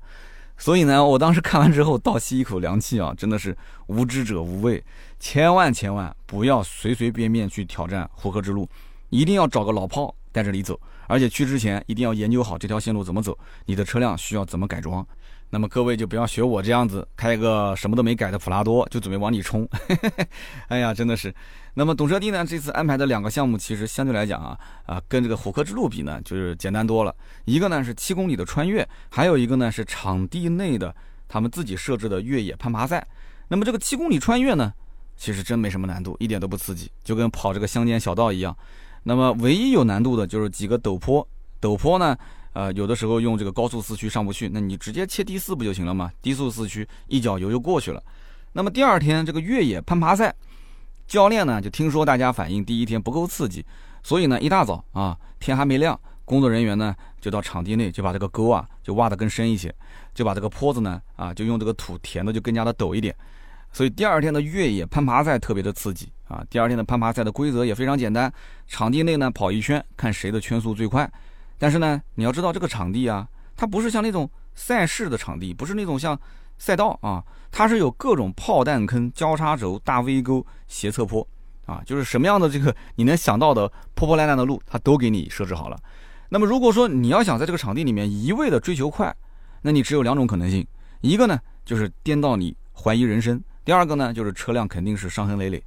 [0.60, 4.84] 所以呢，我当时看完之后倒吸一口凉气啊，真的是无知者无畏，
[5.18, 8.70] 千万千万不要随随便便去挑战虎克之路，
[9.10, 15.04] 一定要找个老炮带着你走，而且去之前一定要研究好这条线路怎么走，你的车辆需要怎么改装。
[15.52, 19.68] 那么各位就不要学我这样子开个什么都没改的普拉多就准备往里冲，
[20.68, 21.34] 哎呀，真的是。
[21.76, 27.16] 那么懂车帝呢这次安排的两个项目其实相对来讲啊啊跟这个虎克之路比呢就是简单多了。
[27.46, 30.94] 一个呢是七公里的穿越，还有一个呢是场地内的
[31.28, 33.06] 他们自己设置的越野攀爬赛。
[33.48, 34.74] 那么这个七公里穿越呢，
[35.16, 38.56] 其实真没什么难度，一点都不刺激，就跟跑这个乡间小道一样。
[39.04, 41.28] 那么唯一有难度的就是几个陡坡，
[41.62, 42.18] 陡坡呢。
[42.54, 46.12] 呃，有的时候用这个高速四驱上不去，那你直接切低四不就行了吗？
[46.20, 48.04] 低速四驱一脚油就过去了。
[48.54, 50.34] 那么第二天这个越野攀爬赛，
[51.10, 53.66] 教练呢就听说大家反映第一天不够刺激，
[54.04, 59.74] 所以呢一大早啊天还没亮，工作人员呢就到场地内就把这个沟啊就挖得更深一些，
[60.14, 63.14] 就把这个坡子呢啊就用这个土填的就更加的陡一点。
[63.74, 66.46] 所以第二天的越野攀爬赛特别的刺激啊。
[66.48, 68.32] 第二天的攀爬赛的规则也非常简单，
[68.68, 71.12] 场地内呢跑一圈，看谁的圈速最快。
[71.58, 76.20] 但是呢，你要知道这个场地啊，它不是像那种赛事的场地，不是那种像
[76.60, 81.28] 赛道啊，它是有各种炮弹坑、交叉轴、大 V 沟、斜侧坡
[81.66, 85.80] 啊，就是什么样的这个你能想到的破破烂烂的路，它都给你设置好了。
[86.30, 89.16] 那么如果说你要想在这个场地里面一味的追求快，
[89.64, 90.68] 那你只有两种可能性，
[91.02, 93.42] 一个呢就是颠到你怀疑人生。
[93.66, 95.64] 第二个呢，就是车辆肯定是伤痕累累，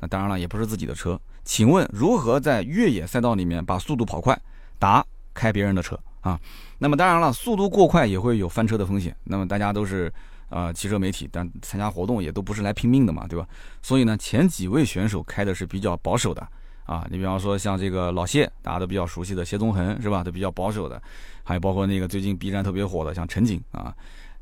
[0.00, 1.20] 那当然了，也不是自己的车。
[1.44, 4.38] 请问如何在越野赛道里面把速度跑快？
[4.78, 6.38] 答：开别人的车啊。
[6.78, 9.16] 那么当然了，速度过快也会有翻车的风险。
[9.24, 10.12] 那么大家都是
[10.48, 13.46] 呃汽车媒体，但参加活动也都不是来拼命的嘛，对吧？
[13.82, 16.46] 所以呢，前几位选手开的是比较保守的。
[16.84, 20.22] 啊，你比方说像这个老谢，大家都比较熟悉的谢宗恒是吧？
[20.22, 21.02] 都比较保守的，
[21.42, 23.92] 还有包括那个最近 B 站特别火的像陈景啊，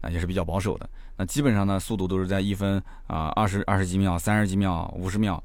[0.03, 0.87] 那也是比较保守的。
[1.17, 5.43] 那基本上呢，速度都是在一分啊二十二十几秒、三十几秒、五十秒，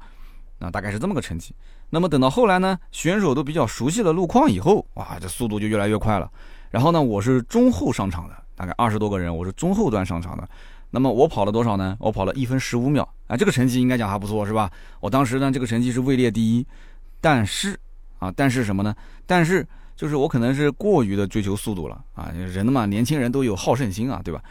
[0.58, 1.54] 那大概是这么个成绩。
[1.88, 6.30] 那么等到后来呢，选手都比较熟悉了路况以后，哇，这速度就越来越快了。
[6.68, 10.46] 然后呢，我是中后上场的，大概二十多个人，我是中后段上场的。
[10.90, 11.96] 那么我跑了多少呢？
[11.98, 14.70] 我跑了一分十五秒啊，这个成绩应该讲还不错是吧？
[15.00, 16.66] 我当时呢，这个成绩是位列第一。
[17.22, 17.74] 但是
[18.18, 18.94] 啊，但是什么呢？
[19.24, 24.42] 但是就是我可能是过于的追求速度了啊，人嘛，年轻人都有好胜心啊，对吧？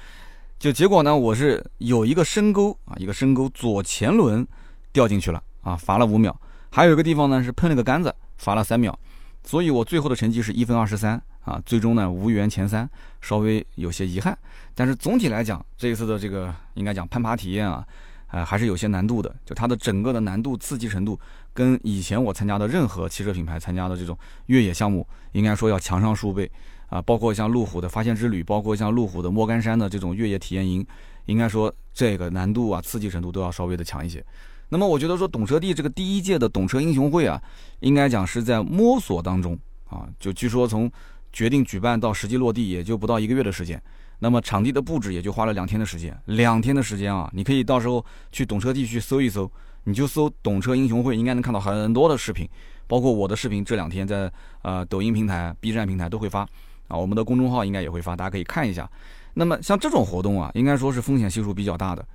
[0.57, 4.43] 就结果呢，我是有一个深沟啊，一个深沟左前轮
[4.91, 6.33] 掉进去了啊，罚了五秒；
[6.71, 8.97] 还有一个地方呢是碰了个杆子，罚了三秒。
[9.43, 12.89] 所以我最后的成绩是一分二十三啊，最终呢无缘前三，
[13.21, 14.37] 稍微有些遗憾。
[14.73, 17.85] 但是总体来讲，这一次的这个应该讲攀爬体验啊。
[18.31, 21.19] 呃，还是有些难度的，就它的整个的难度刺激程度，
[21.51, 26.47] 跟以前我参加的任何汽车品牌参加的这种越野项目，应该说要强上数倍
[26.89, 27.01] 啊。
[27.01, 30.85] 包括像路虎的发现之旅，包括像路虎的莫干山的这种越野体验营，
[31.25, 34.23] 应该说这个难度啊，刺激程度都要稍微的强一些。
[34.69, 37.41] 那么我觉得说懂车帝这个第一届的懂车英雄会啊，
[37.79, 39.57] 应该讲是在摸索当中
[39.89, 40.91] 啊，就据说从
[41.31, 43.81] 决定举办到实际落地也就不到一个月的时间。
[44.19, 49.49] 那么场地的布置也就花了两天的时间，两天的时间啊，你可以到时候去懂车帝去搜一搜，
[49.85, 52.45] 你就搜“懂车英雄会”，应该能看到很多的视频，
[52.85, 54.29] 包括我的视频，这两天在
[54.61, 56.41] 呃抖音平台、B 站平台都会发，
[56.89, 58.89] 啊，我们的公众号应该也会发，大家可以看一下。
[59.35, 62.05] 那么像这种活动啊，应该说是风险系数比较大的，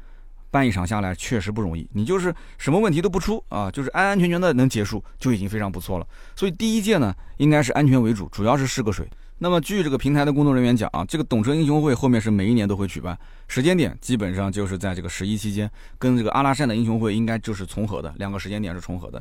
[0.54, 6.06] 办一场下来确实不容易，你就是什么问题都不出啊，就是安安全全的能结束就已经非常不错了。
[6.36, 9.04] 所以第一届呢，应该是安全为主，主要是试个水。
[9.38, 19.20] 那么，据这个平台的工作人员讲啊，这个懂车英雄会后面是每一年都会举办，时间点基本上就是在这个十一期间，跟这个阿拉善的英雄会应该就是重合的，两个时间点是重合的。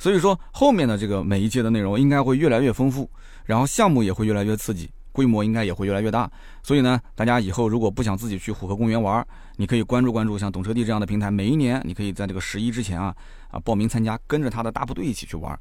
[0.00, 3.08] 所以说，后面的这个每一届的内容应该会越来越丰富，
[3.44, 6.30] 然后项目也会越来越刺激，规模应该也会越来越大。
[6.62, 9.24] 所以呢，大家以后如果不想自己去虎河公园玩，
[9.56, 13.14] 你可以关注关注像懂车帝这样的平台，每一年你可以在这个十一之前啊
[13.50, 15.58] 啊报名参加，跟着他的大部队一起去玩。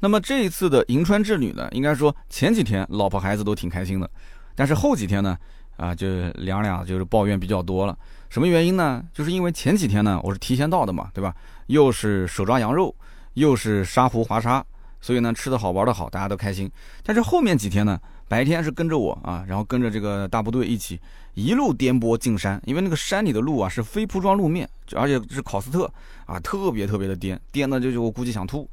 [0.00, 4.10] 那么这一次的银川之旅呢，应该说前几天老婆孩子都挺开心的，
[4.54, 5.38] 但是后几天呢，
[5.76, 7.96] 啊，就两俩就是抱怨比较多了。
[8.28, 9.02] 什么原因呢？
[9.12, 11.32] 就是因为前几天呢，我是提前到的嘛，对吧？
[11.68, 12.94] 又是手抓羊肉，
[13.34, 14.62] 又是沙湖滑沙，
[15.00, 16.70] 所以呢，吃的好玩的好，大家都开心。
[17.04, 21.00] 但是后面几天呢，白天是跟着我啊，然后跟着这个大部队一起
[21.34, 25.90] 一路颠簸进山，因为那个山里的路啊是非铺装路面，而且是考斯特
[26.26, 28.68] 啊，特别特别的颠，颠的就就我估计想吐。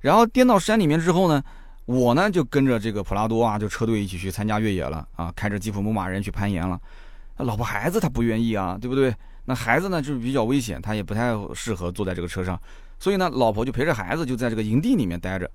[0.00, 1.42] 然后颠到山里面之后呢，
[1.86, 6.80] 我呢就跟着这个普拉多啊，就车队一起去参加越野了啊，开着吉普牧马人去攀岩了。
[7.38, 9.14] 老婆孩子他不愿意啊，对不对？
[9.46, 12.58] 那孩子呢就是比较危险，他也不太适合坐在这个车上，
[12.98, 15.50] 所以呢，老婆就陪着孩子就在这个营地里面待着。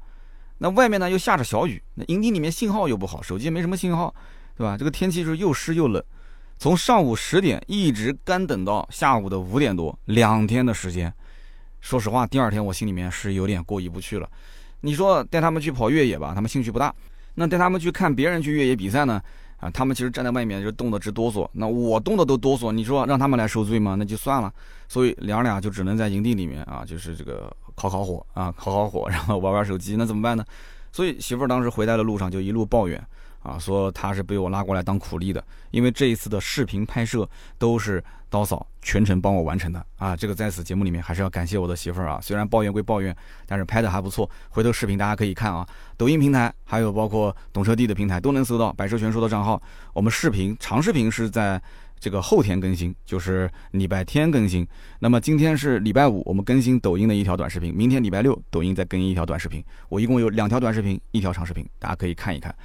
[0.59, 4.13] 那外面呢又下着小雨，那营地里面信号又不好，手机没什么信号，
[4.55, 4.77] 对吧？
[4.77, 6.03] 这个天气是又湿又冷，
[6.57, 11.11] 从上午十点一直干等到下午的五点多，两天的时间。
[11.79, 14.29] 说实话，第二天我心里面是有点过意不去了。
[14.81, 16.93] 你说带他们去跑越野吧，他们兴趣不大；
[17.35, 19.21] 那带他们去看别人去越野比赛呢，
[19.57, 21.49] 啊，他们其实站在外面就冻得直哆嗦。
[21.53, 23.95] 那我冻得都哆嗦，你说让他们来受罪吗？
[23.97, 24.53] 那就算了。
[24.89, 29.95] 所以娘俩就只能在营地里面啊，就是这个烤烤火啊，烤烤火， 然后玩玩手机。
[29.95, 30.43] 那怎么办呢？
[30.91, 33.01] 所以媳妇儿当时回来的路上就一路抱怨。
[33.41, 40.13] 啊，说她是被我拉过来当苦力的，因为这一次的视频拍摄都是刀嫂全程帮我完成的啊。
[40.13, 43.15] 这个在此节目里面还是要感谢我的媳妇儿啊，虽然抱怨归抱怨，
[43.47, 44.29] 但是拍的还不错。
[44.49, 45.65] 回头视频大家可以看啊，
[45.95, 49.59] 抖音平台还有包括懂车帝的平台都能搜到百车全说的账号。
[49.93, 51.61] 我们视频长视频是在
[51.99, 54.65] 这个后天更新，就是礼拜天更新。
[54.99, 59.63] 那么今天是礼拜五，我们更新抖音的一条短视频，明天礼拜六抖音再更新一条短视频。
[59.89, 62.55] 我一共有两条短视频，一条长视频，大家可以看一看。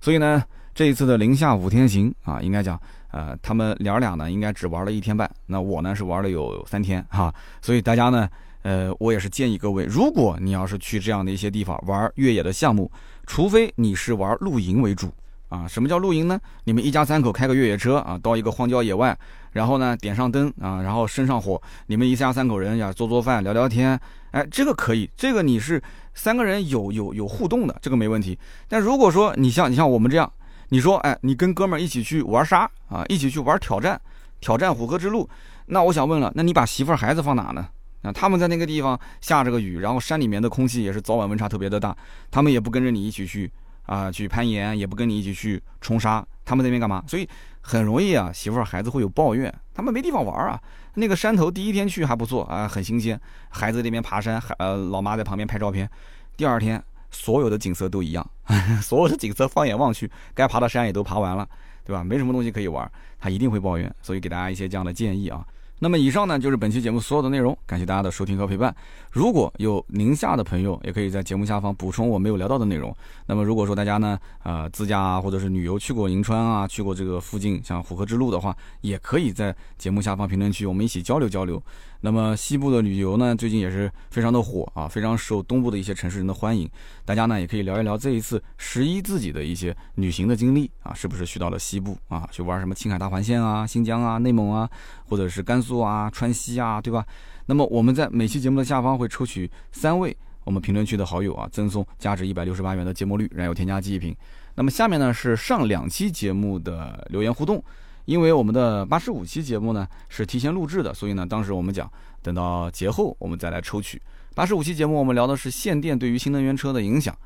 [0.00, 0.44] 所以呢，
[0.74, 2.78] 这一次的零下五天行啊，应该讲，
[3.10, 7.34] 呃，他们娘俩呢，应该只玩了一天半，那我呢是玩了有三天哈。
[7.62, 8.28] 所以大家呢，
[8.62, 12.90] 呃，我也是建议各位，如果你要是去这样的一些地方玩越野的项目，
[13.26, 15.10] 除非你是玩露营为主
[15.54, 15.68] 啊。
[15.68, 16.40] 什么叫露营呢？
[16.64, 19.16] 你们一家三口开个越野车啊，到一个荒郊野外，
[19.52, 23.98] 然后呢点上灯啊，然后生上火，你们一家三口人呀做做饭聊聊天，
[24.32, 25.82] 哎，这个可以，这个你是。
[26.16, 28.38] 三个人有有有互动的，这个没问题。
[28.68, 30.32] 但如果说你像你像我们这样，
[30.68, 34.00] 你说哎，你跟哥们儿一起去玩沙啊，一起去玩挑战，
[34.40, 35.28] 挑战虎河之路，
[35.66, 37.66] 那我想问了，那你把媳妇儿孩子放哪呢？
[38.02, 41.96] 啊，他们在那个地方下着个雨，然后山里面的空气也是早晚温差特别的大，
[42.30, 43.50] 他们也不跟着你一起去
[43.86, 47.02] 啊去攀岩，也不跟你一起去冲沙，他们那边干嘛？
[47.06, 47.28] 所以
[47.60, 50.60] 很容易啊，媳妇儿孩子会有抱怨，他们没地方玩啊。
[50.94, 55.88] 那个山头第一天去还不错啊，很新鲜，孩子那边爬山，还呃老妈在旁边拍照片。
[56.36, 58.24] 第二天所有的景色都一样，
[58.82, 61.48] 所有的景色放眼望去，该爬的山也都爬完了，
[61.84, 62.04] 对吧？
[62.04, 63.92] 没什么东西可以玩，他一定会抱怨。
[64.02, 65.44] 所以给大家一些这样的建议啊。
[65.84, 68.74] 那么以上呢就是本期节目所有的内容，感谢大家的收听和陪伴。
[69.10, 72.96] 如果有宁夏的朋友，也可以在节目下方补充我没有聊到的内容。
[73.26, 81.62] 那么如果说大家呢，呃，自驾啊，或者是旅游去过银川啊，去过这个附近像虎河之路的话，也可以在节目下方评论区我们一起交流交流。
[82.00, 86.68] 那么西部的旅游呢，最近也是非常的火啊，非常受东部的一些城市人的欢迎。
[87.04, 94.68] 大家呢也可以聊一聊这一次十一自己的一些旅行的经历啊，是不是去到了西部啊，去玩什么青海大环线啊、新疆啊、内蒙啊，
[95.06, 97.04] 或者是甘肃啊、川西啊，对吧？
[97.46, 104.14] 那么我们在每期节目的下方会抽取三位我们评论区的好友啊，赠送价值一百六十八元的芥末绿燃油添加剂一瓶。
[104.54, 107.62] 那么下面呢是上两期节目的留言互动。
[108.06, 113.98] 因为我们的八十五期节目呢是提前录制的，所以呢，当时我们讲等到节后我们再来抽取。
[114.34, 117.16] 八十五期节目我们聊的是限电对于新能源车的影响。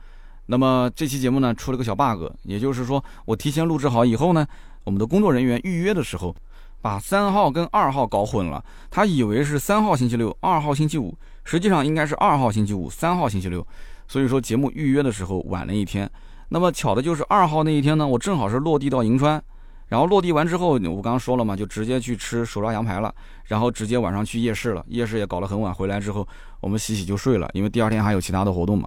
[0.46, 4.46] 那么这期节目呢出了个小 bug，也就是说我提前录制好以后呢，
[4.84, 6.32] 我们的工作人员预约的时候
[6.80, 13.66] 把三号跟二号搞混了，他以为是三号星期六，二号星期五，实际上应该是二号星期五，三号星期六。
[14.06, 16.10] 所以说节目预约的时候晚了一天。
[16.48, 19.42] 那么巧的就是二号那一天呢，我正好是落地到银川。
[19.88, 23.14] 然后落地完之后，我刚刚说了嘛，就直接去吃手抓羊排了，
[23.44, 24.84] 然后直接晚上去夜市了。
[24.88, 26.26] 夜市也搞得很晚，回来之后
[26.60, 28.86] 我们洗洗就睡了，因为第二天还有其他的活动嘛。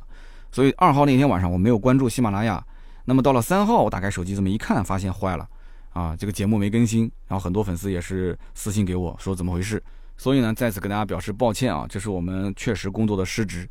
[0.51, 2.63] 所以二号那天晚上我没有关注喜马拉雅。
[3.05, 5.47] 那么到了三号，我打开手机这么一看，发现坏了，
[5.91, 7.11] 啊，这个节目没更新。
[7.27, 9.81] 然后很多粉丝也是私信给我说怎么回事。
[10.17, 13.67] 所以呢，再次跟大家表示抱歉啊，这是我们确实工作的失职。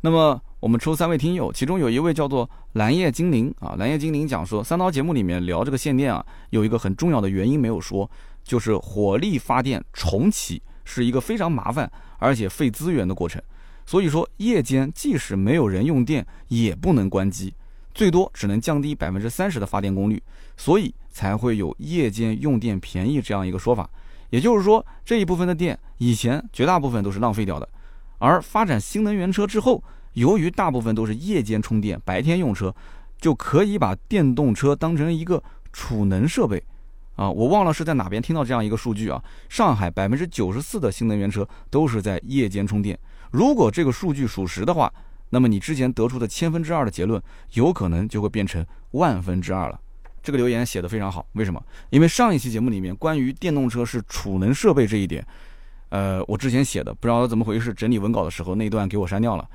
[0.00, 8.10] 那么我们抽三位听友，其中有一位叫做蓝叶精灵啊，蓝叶精灵讲说，三刀节目里面聊这个限电啊，有一个很重要的原因没有说，
[8.42, 13.40] 就是火力发电重启是一个非常麻烦而且费资源的过程，
[13.86, 17.54] 所以说夜间即使没有人用电，也不能关机，
[17.94, 20.22] 最多只能降低百分之三十的发电功率，
[20.56, 23.88] 所以才会有夜间用电便宜这样一个说法。
[24.30, 27.68] 也就是说，这一部分的电以前绝大部分都是浪费掉的。
[28.18, 29.82] 而发展新能源车之后，
[30.14, 32.74] 由于大部分都是夜间充电、白天用车，
[33.18, 36.62] 就可以把电动车当成一个储能设备。
[37.16, 42.98] 啊，我忘了是在哪边听到这样一个数据啊，上海百分之九十四的新能源车都是在夜间充电。
[43.30, 44.90] 如果这个数据属实的话，
[45.34, 47.20] 那么你之前得出的千分之二的结论，
[47.54, 49.80] 有可能就会变成万分之二了。
[50.22, 51.60] 这个留言写的非常好，为什么？
[51.88, 55.26] 因为上一期节目里面关于电动车是储能设备这一点。
[55.88, 59.48] 呃，我之前写的不知道怎么回事，整理文稿的时候那段给我删掉了。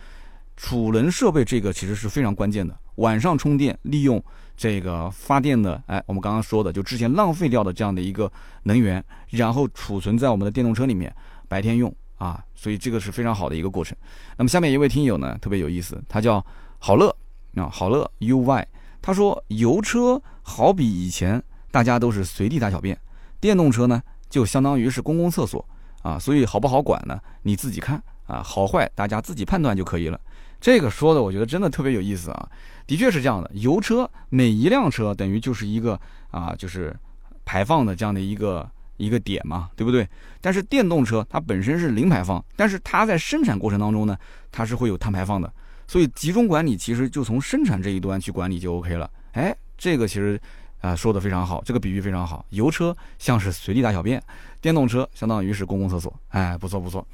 [0.56, 4.22] 储能设备这个其实是非常关键的，晚上充电，利用
[4.56, 8.32] 这个发电的，哎，我们刚刚说的，就之前浪费掉的这样的一个
[8.64, 11.16] 能源，然后储存在我们的电动车里面，
[11.48, 13.98] 白天用啊，所以这个是非常好的一个过程。
[14.38, 16.46] 那么下面一位听友呢，特别有意思，他叫
[16.80, 17.16] 好乐
[17.56, 18.66] 啊，好乐 UY，
[19.02, 23.00] 他说油车好比以前大家都是随地大小便，
[23.40, 25.64] 电动车呢就相当于是公共厕所。
[26.04, 27.20] 啊，所以好不好管呢？
[27.42, 30.18] 你自己看啊，好坏大家自己判断就可以了。
[30.62, 32.50] 这个说的我觉得真的特别有意思啊，
[32.86, 33.52] 的确是这样的。
[33.56, 36.00] 油车每一辆车等于就是一个
[36.32, 36.96] 啊，就是
[37.44, 40.08] 排放的这样的一个一个点嘛，对不对？
[40.42, 44.18] 但是电动车它本身是零排放，但是它在生产过程当中呢，
[44.52, 45.52] 它是会有碳排放的。
[45.88, 49.10] 所以集中管理其实就从生产这一端去管理就 OK 了。
[49.32, 50.40] 哎，这个其实。
[50.80, 52.46] 啊，说的非常好，这个比喻非常好。
[52.50, 54.22] 油车像是随地大小便，
[54.62, 56.14] 电动车相当于是公共厕所。
[56.28, 57.06] 哎，不错不错。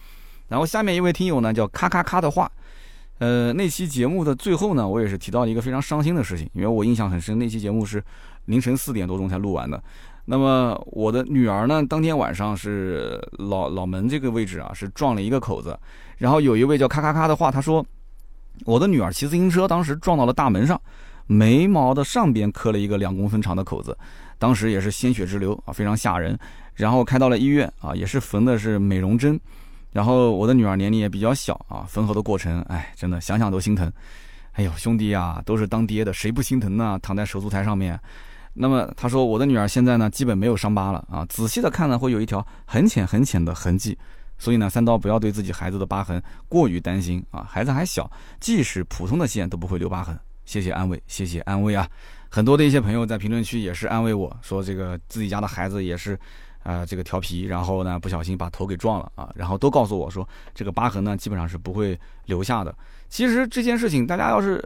[0.49, 2.51] 然后下面一位听友呢叫咔咔咔的话，
[3.19, 8.03] 呃，那期节目的最后呢，我也是提到了一个非常伤心的事情，因为我印象很深，那期节目是
[8.45, 9.81] 凌晨四点多钟才录完的。
[10.25, 15.77] 那么我的女儿呢，当天晚上是老老门这个位置啊，是撞了一个口子。
[16.17, 17.85] 然后有一位叫咔咔咔的话，他说，
[18.65, 20.79] 我的女儿骑自行车当时撞到了大门上。
[21.25, 23.97] 眉毛的上边磕了一个两公分长的口子，
[24.37, 26.37] 当时也是鲜血直流啊，非常吓人。
[26.73, 29.39] 然后开到了医院啊，也是缝的是美容针。
[29.91, 33.91] 然后我的女儿年龄也比较小啊，缝合的过程，哎，真的想想都心疼。
[34.53, 36.99] 哎呦，兄弟啊，都是当爹的，谁不心疼呢？
[37.01, 37.99] 躺在手术台上面。
[38.53, 43.97] 那么他说，我的女儿现在呢，基本没有伤疤了啊，仔细的看呢，会有一条很浅很浅的痕迹。
[44.37, 50.19] 所以呢，三刀不要对自己孩子的疤痕过于担心啊，孩子还小，即使普通的线都不会留疤痕。
[50.43, 51.87] 谢谢安慰，谢谢安慰啊！
[52.29, 56.19] 很多的一些朋友在评论区也是安慰我说，这个自己家的孩子也是，
[56.63, 62.73] 啊这个调皮，然后呢不小心把头给撞了啊，然后都告诉我说这个疤痕呢基本上是不会留下的。
[63.09, 64.63] 其实这件事情大家要是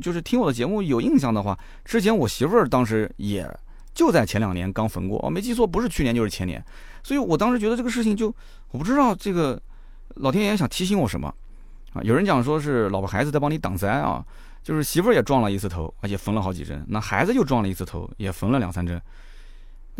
[0.00, 3.46] 就是听我的节目有印象的话，之前我媳妇儿当时也
[3.92, 6.64] 就在前两年刚缝过，哦没记错不是去年就是前年，
[7.02, 8.34] 所以我当时觉得这个事情就
[8.70, 9.60] 我不知道这个
[10.14, 11.32] 老天爷想提醒我什么
[11.92, 12.02] 啊？
[12.02, 14.24] 有人讲说是老婆孩子在帮你挡灾啊。
[14.62, 16.84] 就是媳妇儿也撞了一次头，而且缝了好几针。
[16.86, 19.00] 那孩子又撞了一次头，也缝了两三针。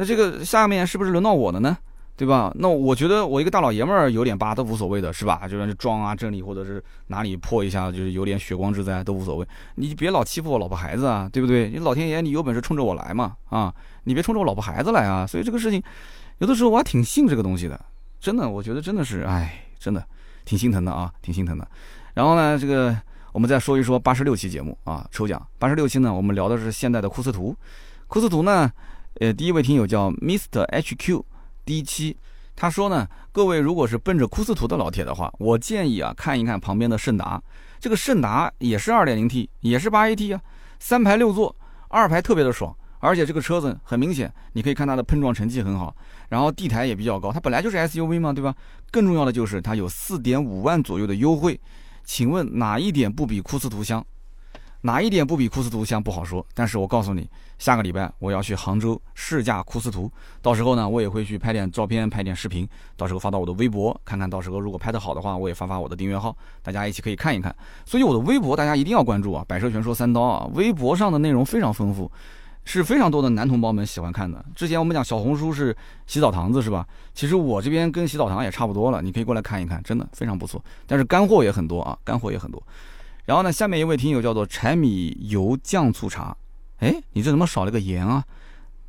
[0.00, 1.76] 那这个下面是不是轮到我了呢？
[2.16, 2.50] 对吧？
[2.54, 5.46] 那我觉得我一个大老爷们儿有点疤都无所谓的，是吧？
[5.46, 9.46] 就算是撞啊这里或者是哪里破一下，就是有点血光之灾都无所谓。
[9.74, 11.68] 你别老欺负我老婆孩子啊，对不对？
[11.68, 13.74] 你老天爷，你有本事冲着我来嘛啊！
[14.04, 15.26] 你别冲着我老婆孩子来啊！
[15.26, 15.82] 所以这个事情，
[16.38, 17.78] 有的时候我还挺信这个东西的，
[18.18, 20.02] 真的，我觉得真的是，哎，真的
[20.46, 21.68] 挺心疼的啊，挺心疼的。
[22.14, 22.96] 然后呢，这个。
[23.32, 27.54] 我们再说一说八十六期节目啊，抽奖八十六期呢，我们聊的是现代的库斯图。
[28.08, 28.68] 库斯图呢，
[29.14, 31.22] 呃，第一位听友叫 Mr HQ
[31.64, 32.16] D 七，
[32.54, 37.42] 他说呢，各位如果是奔着库斯图的老铁的话，我建议啊，看一看旁边的胜达。
[37.80, 40.40] 这个胜达也是二点零 T，也是八 AT 啊，
[40.78, 41.54] 三排六座，
[41.88, 45.94] 二排特别的爽，而且这个车子很明显，你可以看它的碰撞成绩很好，
[46.28, 48.54] 然后地台也比较高，它本来就是 SUV 嘛，对吧？
[48.90, 51.58] 更重要的就是它有四点五万左右的优惠。
[52.04, 54.04] 请问哪一点不比库斯图香？
[54.82, 56.44] 哪一点不比库斯图香不好说。
[56.54, 57.28] 但是我告诉你，
[57.58, 60.10] 下个礼拜我要去杭州试驾库斯图，
[60.40, 67.54] 到时候呢，我也会去拍点照片、拍点视频，到时候发到我的微博，看看到时候如果拍得好的话，我也发发我的订阅号，大家一起可以看一看。
[67.84, 69.44] 所以我的微博大家一定要关注啊！
[69.46, 72.10] 百车全说三刀啊，微博上的内容非常丰富。
[72.62, 74.44] 是非常多的男同胞们喜欢看的。
[74.54, 75.74] 之前我们讲小红书是
[76.06, 76.86] 洗澡堂子是吧？
[77.14, 80.62] 其实我这边跟洗澡堂也差不多了，你可以过来看一看，真的非常不错。
[80.86, 82.62] 但是干货也很多啊，干货也很多。
[83.24, 86.36] 然后呢，下面一位听友叫做柴米油酱醋茶，
[86.78, 88.24] 哎，你这怎么少了个盐啊？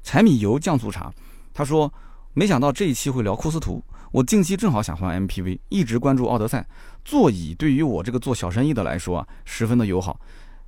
[0.03, 1.11] 柴米油酱醋茶，
[1.53, 1.91] 他说
[2.33, 6.65] 没想到这一期会聊库斯图，我近期正好想换 MPV，一直关注奥德赛，
[7.03, 10.19] 座椅对于我这个做小生意的来说啊，十分的友好。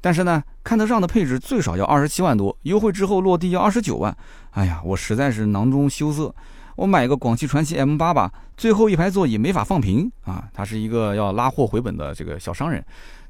[0.01, 4.15] 但是呢，看得上的配置最少要二十七万多，优惠之后落地要二十九万。
[4.51, 6.35] 哎呀，我实在是囊中羞涩。
[6.75, 10.49] 我买个广汽传祺 M8 吧，最后一排座椅没法放平啊。
[10.51, 12.83] 他是一个要拉货回本的这个小商人，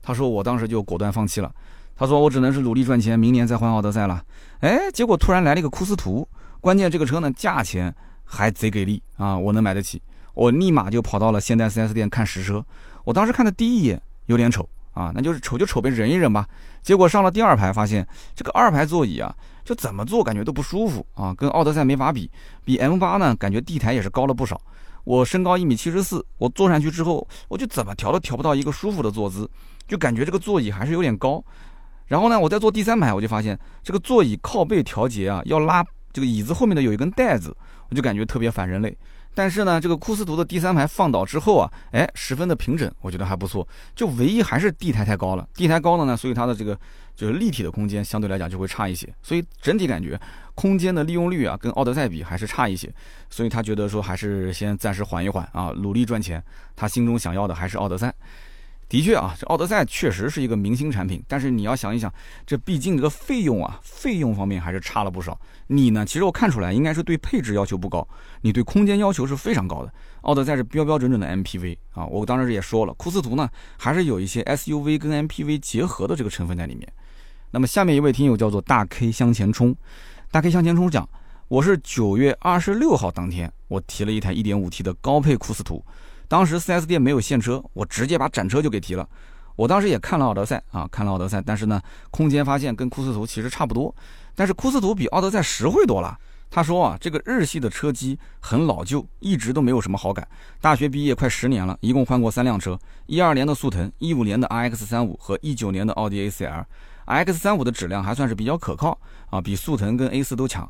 [0.04, 1.52] 他说我当时就果断放弃了。
[1.96, 4.24] 他说我只能是努力赚钱，明年再换奥德赛了。
[4.60, 6.28] 哎，结果突然来了一个库斯图，
[6.62, 7.92] 关键这个车呢价钱
[8.24, 10.00] 还贼给力啊，我能买得起。
[10.36, 12.64] 我立马就跑到了现代 4S 店看实车。
[13.04, 14.70] 我当时看的第一眼有点丑。
[14.94, 16.48] 啊，那就是丑就丑呗，忍一忍吧。
[16.84, 19.36] 结果上了第二排，发现这个二排座椅啊，
[19.66, 22.30] 就怎么坐感觉都不舒服啊，跟奥德赛没法比。
[22.64, 24.62] 比 M8 呢，感觉地台也是高了不少。
[25.04, 29.50] 我身高一米七十四，我坐上去之后，我就怎么调都调不到一个舒服的坐姿，
[29.88, 31.44] 就感觉这个座椅还是有点高。
[32.08, 37.56] 然后呢，我再坐第三排，我就发现这个座椅靠背调节啊，要拉这个椅子后面的有一根带子，
[37.90, 38.96] 我就感觉特别反人类。
[39.36, 43.68] 但是呢，这个库斯图的第三排放倒之后啊，哎，十分的平整，我觉得还不错。
[43.96, 46.78] 就唯一还是地台太高了，地台高了呢，所以它的这个
[47.16, 49.12] 就是立体的空间相对来讲就会差一些。
[49.24, 50.20] 所以整体感觉
[50.54, 52.94] 空间的利用率啊，跟奥德赛比还是差一些。
[53.28, 56.44] 所以他觉得说还是先暂时缓一缓啊，努力赚钱。
[56.76, 58.14] 他心中想要的还是奥德赛。
[58.94, 62.14] 的确啊，这奥德赛确实是一个明星产品，但是你要想一想，
[62.46, 65.36] 这毕竟这个费用啊，费用方面还是差了不少。
[65.66, 68.08] 你呢，其实我看出来应该是对配置要求不高，
[68.42, 69.92] 你对空间要求是非常高的。
[70.22, 76.88] 奥德赛是标标准准的 MPV 啊，我当时也说了，库斯图呢还是有一些 SUV 跟 MPV 结合的这个成分在里面。
[77.50, 79.76] 那么下面一位听友叫做大 K 向前冲，
[80.30, 81.10] 大 K 向前冲讲，
[81.48, 85.84] 我是九月二十六号当天，我提了一台 1.5T 的高配库斯图。
[86.34, 89.08] 当时 4S 店没有现车，我直接把展车就给提了。
[89.56, 91.80] 我当时也看了奥德赛啊，看了奥德赛，但是呢，
[92.10, 93.96] 空间发现跟库斯图其实差不多，
[94.34, 96.18] 但是库斯图比奥德赛实惠多了。
[96.50, 100.28] 他说啊，这个日系的车机很老旧，一直都没有什么好感。
[100.60, 106.66] 大学毕业快十年了，一共换过三辆车：一二年的速腾，一五年的 RX 三五和一九年的奥迪 A4L。
[107.06, 108.98] RX 三五的质量还算是比较可靠
[109.30, 110.68] 啊，比速腾跟 A 四都强。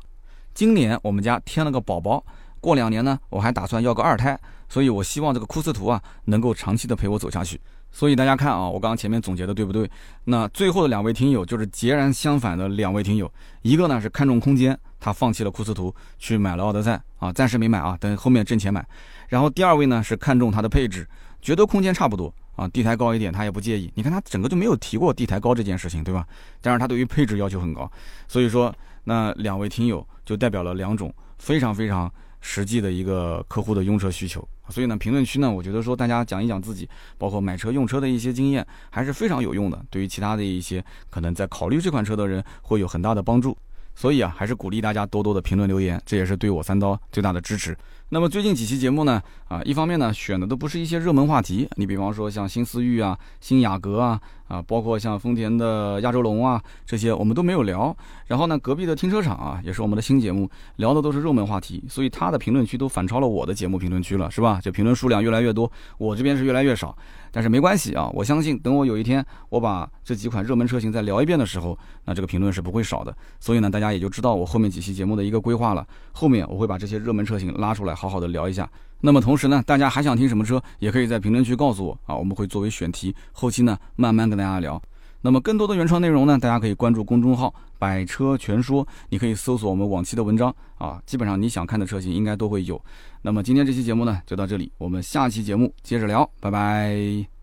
[0.52, 2.22] 今年我们家添了个宝宝，
[2.64, 4.38] 过两年呢，我还打算要个二胎。
[4.66, 7.60] 所以，我希望这个库斯图啊，能够长期的陪我走下去。
[7.92, 9.88] 所以大家看啊，我刚刚前面总结的对不对？
[10.24, 13.30] 那最后的两位听友就是截然相反的两位听友，
[13.62, 18.84] 一个呢是看重空间，他放弃了库斯图，去买了奥德赛啊，暂时没买啊，等后面挣钱买。
[19.28, 21.06] 然后第二位呢是看重它的配置，
[21.40, 23.92] 觉得空间差不多啊，地台高一点他也不介意。
[23.94, 26.26] 你看他整个就没有提过地台高这件事情，对吧？
[26.60, 27.88] 但是他对于配置要求很高。
[28.26, 32.10] 所以说，那两位听友就代表了两种非常非常。
[32.46, 36.86] 实际的一个客户的用车需求，所以呢，评论区呢，我觉得说大家讲一讲自己，
[37.16, 39.82] 包括买车用车的一些经验，还是非常有用的。
[39.88, 43.56] 对于其他的一些可能在考虑这款车的人，会有很大的帮助。
[43.94, 47.74] 所以啊，还是鼓励大家多多的评论留言，这也是对我三刀最大的支持。
[48.14, 57.94] 那么最近几期节目呢，啊，一方面呢选的都不是一些热门话题，你比方说像新思域啊、新雅阁啊，啊，包括像丰田的亚洲龙啊这些，我们都没有聊。
[58.28, 64.60] 然后呢，隔壁的停车场啊，也是我们的新节目，聊的都是热门话题，所以它的评论区都反超了我的节目评论区了，是吧？
[64.62, 66.96] 就评论数量越来越多，我这边是越来越少。
[67.32, 73.12] 但是没关系啊，我相信等我有一天我把这几款热门车型再聊一遍的时候，那这个评论是不会少的。
[73.40, 75.84] 所以呢，大家也就知道我后面几期节目的一个规划了。
[76.12, 78.70] 后面我会把这些热门车型拉出来，好好的聊一下。
[79.00, 84.80] 那么同时呢，大家还想听什么车，也可以在评论区告诉我啊，我们会作为选题，后期呢慢慢跟大家聊。
[85.22, 92.78] 那么更多的原创内容呢，大家可以关注公众号“百车全说”，你可以搜索我们往期的文章啊，基本上你想看的车型应该都会有。
[93.22, 97.33] 那么今天这期节目呢就到这里，我们下期节目接着聊，拜拜。